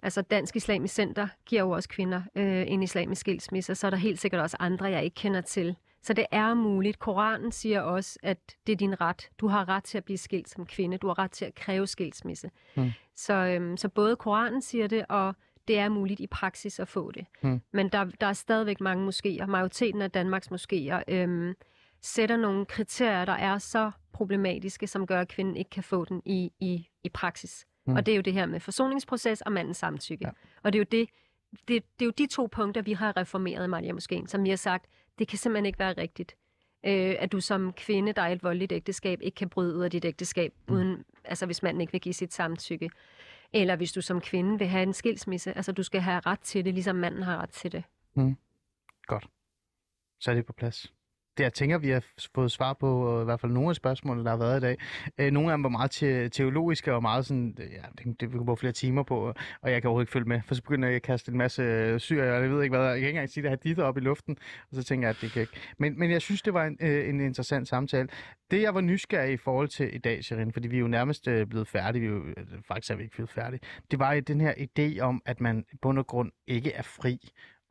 [0.01, 3.71] altså Dansk Islamisk Center giver jo også kvinder øh, en islamisk skilsmisse.
[3.71, 5.76] Og så er der helt sikkert også andre, jeg ikke kender til.
[6.01, 6.99] Så det er muligt.
[6.99, 9.30] Koranen siger også, at det er din ret.
[9.38, 10.97] Du har ret til at blive skilt som kvinde.
[10.97, 12.51] Du har ret til at kræve skilsmisse.
[12.76, 12.91] Hmm.
[13.15, 15.36] Så, øhm, så både Koranen siger det, og
[15.67, 17.26] det er muligt i praksis at få det.
[17.41, 17.61] Hmm.
[17.71, 19.45] Men der, der er stadigvæk mange moskéer.
[19.45, 21.53] Majoriteten af Danmarks moskéer øhm,
[22.02, 26.22] sætter nogle kriterier, der er så problematiske, som gør, at kvinden ikke kan få den
[26.26, 27.66] i, i, i praksis.
[27.86, 27.96] Mm.
[27.96, 30.26] Og det er jo det her med forsoningsproces og mandens samtykke.
[30.28, 30.32] Ja.
[30.64, 31.10] Og det er jo det,
[31.68, 34.50] det, det er jo de to punkter, vi har reformeret i Maria Moskeen, som vi
[34.50, 34.86] har sagt,
[35.20, 36.36] det kan simpelthen ikke være rigtigt.
[36.86, 39.84] Øh, at du som kvinde, der er i et voldeligt ægteskab, ikke kan bryde ud
[39.84, 40.74] af dit ægteskab, Mm.
[40.76, 42.89] uden, altså hvis manden ikke vil give sit samtykke.
[43.54, 46.66] Eller hvis du som kvinde vil have en skilsmisse, altså du skal have ret til
[46.66, 47.84] det, ligesom manden har ret til det.
[50.20, 50.93] Så er det på plads.
[51.38, 52.03] Det jeg tænker, vi har
[52.36, 54.77] fået svar på i hvert fald nogle af spørgsmålene, der har været i dag.
[55.17, 58.33] Øh, nogle af dem var meget te- teologiske og meget sådan, øh, ja, det, det
[58.33, 60.61] vi kunne bruge flere timer på, og jeg kan overhovedet ikke følge med, for så
[60.61, 63.07] begynder jeg at kaste en masse øh, syre, og jeg ved ikke hvad, jeg kan
[63.07, 64.38] ikke engang sige det, dit op i luften,
[64.71, 65.53] og så tænker jeg, at det kan ikke.
[65.77, 68.07] Men, men jeg synes, det var en, øh, en interessant samtale.
[68.51, 71.27] Det, jeg var nysgerrig i forhold til i dag, Sherin, fordi vi er jo nærmest
[71.27, 73.59] øh, blevet færdige, vi er jo, øh, faktisk er vi ikke blevet færdige,
[73.91, 77.19] det var den her idé om, at man i bund og grund ikke er fri,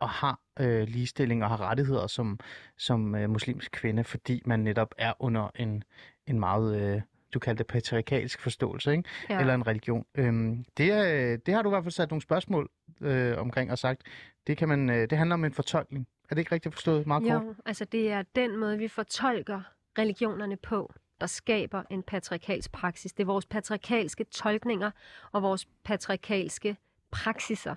[0.04, 2.38] og har øh, ligestilling og har rettigheder som,
[2.76, 5.84] som øh, muslimsk kvinde, fordi man netop er under en,
[6.26, 7.02] en meget, øh,
[7.34, 9.08] du kalder det patriarkalsk forståelse, ikke?
[9.30, 9.40] Ja.
[9.40, 10.06] eller en religion.
[10.14, 13.78] Øhm, det, er, det har du i hvert fald sat nogle spørgsmål øh, omkring og
[13.78, 14.02] sagt,
[14.46, 16.06] det, kan man, øh, det handler om en fortolkning.
[16.30, 17.42] Er det ikke rigtigt forstået meget kort?
[17.42, 19.60] Jo, altså det er den måde, vi fortolker
[19.98, 23.12] religionerne på, der skaber en patriarkalsk praksis.
[23.12, 24.90] Det er vores patriarkalske tolkninger
[25.32, 26.76] og vores patriarkalske
[27.10, 27.74] praksiser,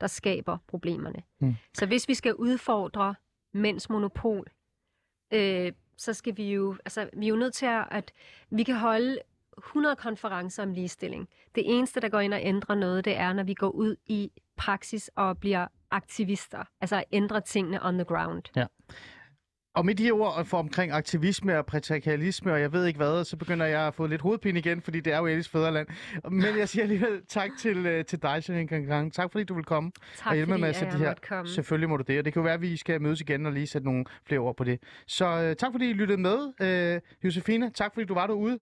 [0.00, 1.22] der skaber problemerne.
[1.40, 1.54] Mm.
[1.74, 3.14] Så hvis vi skal udfordre
[3.54, 4.46] mænds monopol,
[5.32, 8.12] øh, så skal vi jo, altså vi er jo nødt til at, at
[8.50, 9.18] vi kan holde
[9.58, 11.28] 100 konferencer om ligestilling.
[11.54, 14.32] Det eneste, der går ind og ændrer noget, det er, når vi går ud i
[14.56, 16.64] praksis og bliver aktivister.
[16.80, 18.42] Altså at ændre tingene on the ground.
[19.78, 23.36] Og med de ord for omkring aktivisme og patriarkalisme, og jeg ved ikke hvad, så
[23.36, 25.86] begynder jeg at få lidt hovedpine igen, fordi det er jo Elis fædreland.
[26.30, 29.12] Men jeg siger alligevel tak til, øh, til dig, Sherin Gang.
[29.12, 29.90] Tak fordi du vil komme.
[30.16, 31.14] Tak og hjælpe fordi, med at sætte jeg de her.
[31.28, 31.48] komme.
[31.48, 33.52] Selvfølgelig må du det, og det kan jo være, at vi skal mødes igen og
[33.52, 34.80] lige sætte nogle flere ord på det.
[35.06, 36.38] Så øh, tak fordi I lyttede med.
[36.60, 38.56] Øh, Josefine, tak fordi du var derude.